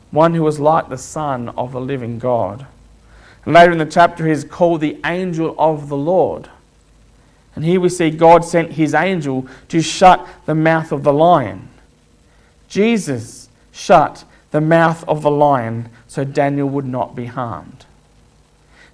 one 0.10 0.34
who 0.34 0.42
was 0.42 0.60
like 0.60 0.90
the 0.90 0.98
Son 0.98 1.50
of 1.50 1.72
the 1.72 1.80
living 1.80 2.18
God. 2.18 2.66
And 3.46 3.54
later 3.54 3.72
in 3.72 3.78
the 3.78 3.86
chapter, 3.86 4.26
he 4.26 4.32
is 4.32 4.44
called 4.44 4.82
the 4.82 5.00
angel 5.06 5.54
of 5.60 5.88
the 5.88 5.96
Lord. 5.96 6.50
And 7.56 7.64
here 7.64 7.80
we 7.80 7.90
see 7.90 8.10
God 8.10 8.44
sent 8.44 8.72
his 8.72 8.96
angel 8.96 9.48
to 9.68 9.84
shut 9.84 10.28
the 10.48 10.56
mouth 10.56 10.92
of 10.92 11.04
the 11.04 11.14
lion. 11.14 11.70
Jesus 12.68 13.50
shut 13.72 14.26
the 14.50 14.62
mouth 14.62 15.08
of 15.08 15.22
the 15.22 15.30
lion 15.30 15.90
so 16.08 16.24
Daniel 16.24 16.68
would 16.70 16.88
not 16.88 17.16
be 17.16 17.28
harmed. 17.28 17.86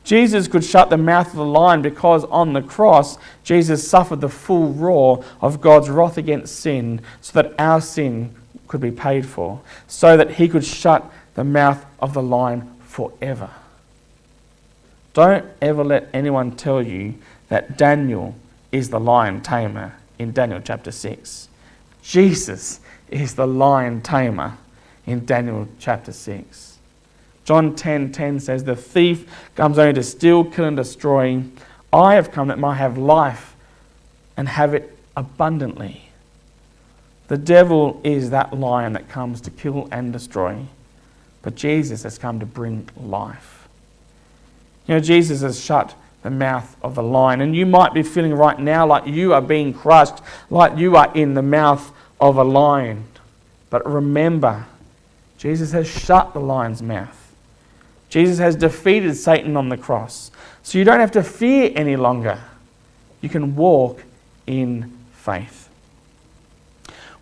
Jesus 0.08 0.48
could 0.48 0.64
shut 0.64 0.90
the 0.90 0.98
mouth 0.98 1.28
of 1.28 1.36
the 1.36 1.44
lion 1.44 1.82
because 1.82 2.24
on 2.24 2.54
the 2.54 2.62
cross, 2.62 3.18
Jesus 3.44 3.86
suffered 3.86 4.22
the 4.22 4.30
full 4.30 4.72
roar 4.72 5.22
of 5.42 5.60
God's 5.60 5.90
wrath 5.90 6.18
against 6.18 6.62
sin 6.62 7.02
so 7.20 7.34
that 7.34 7.54
our 7.60 7.82
sin 7.82 8.34
could 8.70 8.80
be 8.80 8.90
paid 8.90 9.26
for, 9.26 9.60
so 9.86 10.16
that 10.16 10.32
he 10.32 10.48
could 10.48 10.64
shut 10.64 11.12
the 11.36 11.44
mouth 11.44 11.86
of 12.00 12.14
the 12.14 12.24
lion 12.24 12.74
forever. 12.80 13.50
Don't 15.14 15.46
ever 15.62 15.84
let 15.84 16.08
anyone 16.14 16.56
tell 16.56 16.82
you 16.82 17.16
that 17.50 17.78
Daniel 17.78 18.34
is 18.72 18.90
the 18.90 19.02
lion 19.02 19.42
tamer 19.42 19.94
in 20.18 20.32
Daniel 20.32 20.62
chapter 20.64 20.90
6. 20.90 21.50
Jesus 22.02 22.80
is 23.10 23.36
the 23.36 23.46
lion 23.46 24.02
tamer 24.02 24.58
in 25.06 25.26
Daniel 25.26 25.68
chapter 25.80 26.14
6. 26.14 26.67
John 27.48 27.76
10:10 27.76 28.12
10, 28.12 28.12
10 28.12 28.40
says, 28.42 28.66
"The 28.66 28.76
thief 28.76 29.26
comes 29.56 29.80
only 29.80 29.94
to 29.94 30.04
steal, 30.04 30.44
kill 30.44 30.66
and 30.66 30.76
destroy. 30.76 31.44
I 31.94 32.16
have 32.16 32.30
come 32.30 32.50
that 32.50 32.60
might 32.60 32.76
have 32.76 32.98
life 32.98 33.56
and 34.36 34.50
have 34.50 34.74
it 34.74 34.98
abundantly." 35.16 36.10
The 37.30 37.38
devil 37.38 38.02
is 38.04 38.32
that 38.32 38.60
lion 38.60 38.92
that 38.94 39.08
comes 39.08 39.40
to 39.42 39.50
kill 39.50 39.88
and 39.94 40.12
destroy, 40.12 40.58
but 41.42 41.56
Jesus 41.56 42.04
has 42.04 42.18
come 42.18 42.38
to 42.42 42.46
bring 42.46 42.90
life. 43.02 43.70
You 44.86 44.96
know, 44.96 45.00
Jesus 45.00 45.42
has 45.42 45.58
shut 45.58 45.96
the 46.24 46.30
mouth 46.30 46.76
of 46.84 46.96
the 46.96 47.04
lion, 47.04 47.40
and 47.40 47.56
you 47.56 47.66
might 47.66 47.94
be 47.94 48.04
feeling 48.04 48.34
right 48.34 48.60
now 48.60 48.86
like 48.86 49.08
you 49.08 49.34
are 49.34 49.42
being 49.42 49.74
crushed, 49.74 50.22
like 50.50 50.78
you 50.78 50.98
are 50.98 51.12
in 51.14 51.34
the 51.34 51.42
mouth 51.42 51.94
of 52.20 52.36
a 52.36 52.44
lion. 52.44 53.06
But 53.70 53.90
remember, 53.90 54.66
Jesus 55.38 55.72
has 55.72 55.88
shut 55.88 56.34
the 56.34 56.42
lion's 56.42 56.82
mouth. 56.84 57.27
Jesus 58.10 58.40
has 58.40 58.56
defeated 58.56 59.16
Satan 59.16 59.58
on 59.58 59.70
the 59.70 59.78
cross. 59.78 60.32
So 60.64 60.78
you 60.78 60.84
don't 60.84 61.00
have 61.00 61.12
to 61.12 61.24
fear 61.24 61.72
any 61.76 61.96
longer. 61.96 62.40
You 63.22 63.30
can 63.30 63.56
walk 63.56 64.04
in 64.46 64.98
faith. 65.14 65.70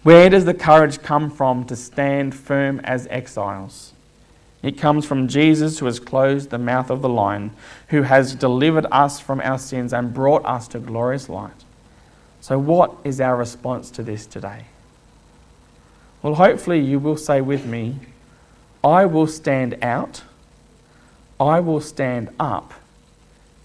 Where 0.04 0.30
does 0.30 0.46
the 0.46 0.54
courage 0.54 1.02
come 1.02 1.32
from 1.32 1.66
to 1.66 1.76
stand 1.76 2.36
firm 2.36 2.80
as 2.84 3.08
exiles? 3.08 3.94
It 4.62 4.78
comes 4.78 5.06
from 5.06 5.28
Jesus 5.28 5.80
who 5.80 5.86
has 5.86 6.00
closed 6.00 6.50
the 6.50 6.58
mouth 6.58 6.90
of 6.90 7.02
the 7.02 7.10
lion, 7.10 7.52
who 7.90 8.04
has 8.04 8.36
delivered 8.36 8.86
us 8.92 9.20
from 9.20 9.40
our 9.42 9.60
sins 9.60 9.94
and 9.94 10.14
brought 10.14 10.46
us 10.46 10.68
to 10.70 10.80
glorious 10.80 11.30
light. 11.30 11.64
So, 12.42 12.60
what 12.60 12.96
is 13.04 13.22
our 13.22 13.36
response 13.36 13.90
to 13.92 14.04
this 14.04 14.26
today? 14.26 14.66
Well, 16.22 16.36
hopefully, 16.36 16.80
you 16.80 16.98
will 17.00 17.18
say 17.18 17.42
with 17.42 17.66
me, 17.66 17.98
I 18.84 19.06
will 19.06 19.28
stand 19.28 19.78
out, 19.84 20.24
I 21.40 21.60
will 21.60 21.82
stand 21.82 22.30
up, 22.40 22.74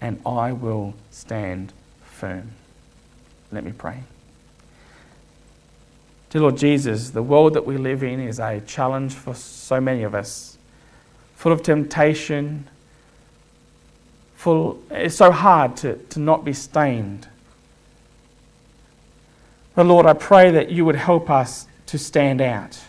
and 0.01 0.19
I 0.25 0.51
will 0.51 0.93
stand 1.09 1.73
firm. 2.03 2.51
Let 3.51 3.63
me 3.63 3.71
pray. 3.71 4.03
Dear 6.31 6.43
Lord 6.43 6.57
Jesus, 6.57 7.09
the 7.09 7.21
world 7.21 7.53
that 7.55 7.65
we 7.65 7.77
live 7.77 8.03
in 8.03 8.19
is 8.19 8.39
a 8.39 8.61
challenge 8.61 9.13
for 9.13 9.35
so 9.35 9.81
many 9.81 10.03
of 10.03 10.15
us, 10.15 10.57
full 11.35 11.51
of 11.51 11.61
temptation, 11.61 12.67
full, 14.35 14.81
it's 14.89 15.15
so 15.15 15.31
hard 15.31 15.75
to, 15.77 15.97
to 15.97 16.19
not 16.19 16.45
be 16.45 16.53
stained. 16.53 17.27
But 19.75 19.85
Lord, 19.85 20.05
I 20.05 20.13
pray 20.13 20.51
that 20.51 20.71
you 20.71 20.83
would 20.85 20.95
help 20.95 21.29
us 21.29 21.67
to 21.87 21.97
stand 21.97 22.41
out. 22.41 22.79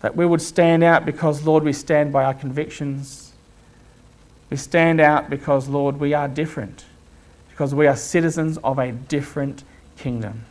That 0.00 0.16
we 0.16 0.26
would 0.26 0.42
stand 0.42 0.82
out 0.82 1.04
because, 1.04 1.44
Lord, 1.44 1.62
we 1.62 1.72
stand 1.72 2.12
by 2.12 2.24
our 2.24 2.34
convictions. 2.34 3.21
We 4.52 4.58
stand 4.58 5.00
out 5.00 5.30
because, 5.30 5.66
Lord, 5.66 5.98
we 5.98 6.12
are 6.12 6.28
different, 6.28 6.84
because 7.48 7.74
we 7.74 7.86
are 7.86 7.96
citizens 7.96 8.58
of 8.58 8.78
a 8.78 8.92
different 8.92 9.64
kingdom. 9.96 10.44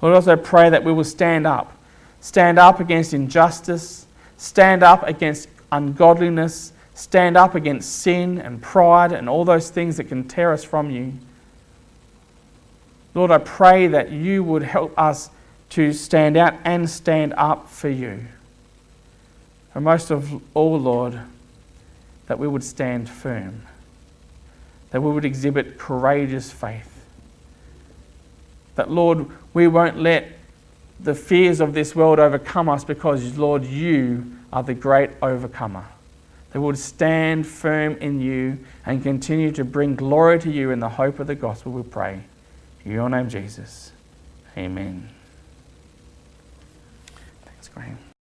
Lord, 0.00 0.14
also 0.14 0.34
pray 0.34 0.70
that 0.70 0.82
we 0.82 0.90
will 0.90 1.04
stand 1.04 1.46
up. 1.46 1.76
Stand 2.22 2.58
up 2.58 2.80
against 2.80 3.12
injustice, 3.12 4.06
stand 4.38 4.82
up 4.82 5.02
against 5.02 5.50
ungodliness, 5.72 6.72
stand 6.94 7.36
up 7.36 7.54
against 7.54 7.98
sin 7.98 8.38
and 8.38 8.62
pride 8.62 9.12
and 9.12 9.28
all 9.28 9.44
those 9.44 9.68
things 9.68 9.98
that 9.98 10.04
can 10.04 10.26
tear 10.26 10.50
us 10.54 10.64
from 10.64 10.90
you. 10.90 11.12
Lord, 13.12 13.30
I 13.30 13.36
pray 13.36 13.88
that 13.88 14.10
you 14.10 14.42
would 14.42 14.62
help 14.62 14.98
us 14.98 15.28
to 15.68 15.92
stand 15.92 16.38
out 16.38 16.54
and 16.64 16.88
stand 16.88 17.34
up 17.36 17.68
for 17.68 17.90
you. 17.90 18.24
And 19.74 19.84
most 19.84 20.10
of 20.10 20.40
all, 20.56 20.80
Lord, 20.80 21.20
that 22.28 22.38
we 22.38 22.46
would 22.46 22.62
stand 22.62 23.08
firm, 23.08 23.62
that 24.90 25.02
we 25.02 25.10
would 25.10 25.24
exhibit 25.24 25.78
courageous 25.78 26.52
faith. 26.52 27.04
That, 28.76 28.90
Lord, 28.90 29.26
we 29.54 29.66
won't 29.66 29.98
let 29.98 30.32
the 31.00 31.14
fears 31.14 31.60
of 31.60 31.74
this 31.74 31.96
world 31.96 32.18
overcome 32.18 32.68
us 32.68 32.84
because, 32.84 33.36
Lord, 33.36 33.64
you 33.64 34.30
are 34.52 34.62
the 34.62 34.74
great 34.74 35.10
overcomer. 35.22 35.86
That 36.52 36.60
we 36.60 36.66
would 36.66 36.78
stand 36.78 37.46
firm 37.46 37.96
in 37.96 38.20
you 38.20 38.58
and 38.86 39.02
continue 39.02 39.50
to 39.52 39.64
bring 39.64 39.96
glory 39.96 40.38
to 40.40 40.50
you 40.50 40.70
in 40.70 40.80
the 40.80 40.88
hope 40.88 41.18
of 41.18 41.26
the 41.26 41.34
gospel, 41.34 41.72
we 41.72 41.82
pray. 41.82 42.22
In 42.84 42.92
your 42.92 43.08
name, 43.08 43.28
Jesus. 43.28 43.92
Amen. 44.56 45.08
Thanks, 47.44 47.68
Graham. 47.68 47.98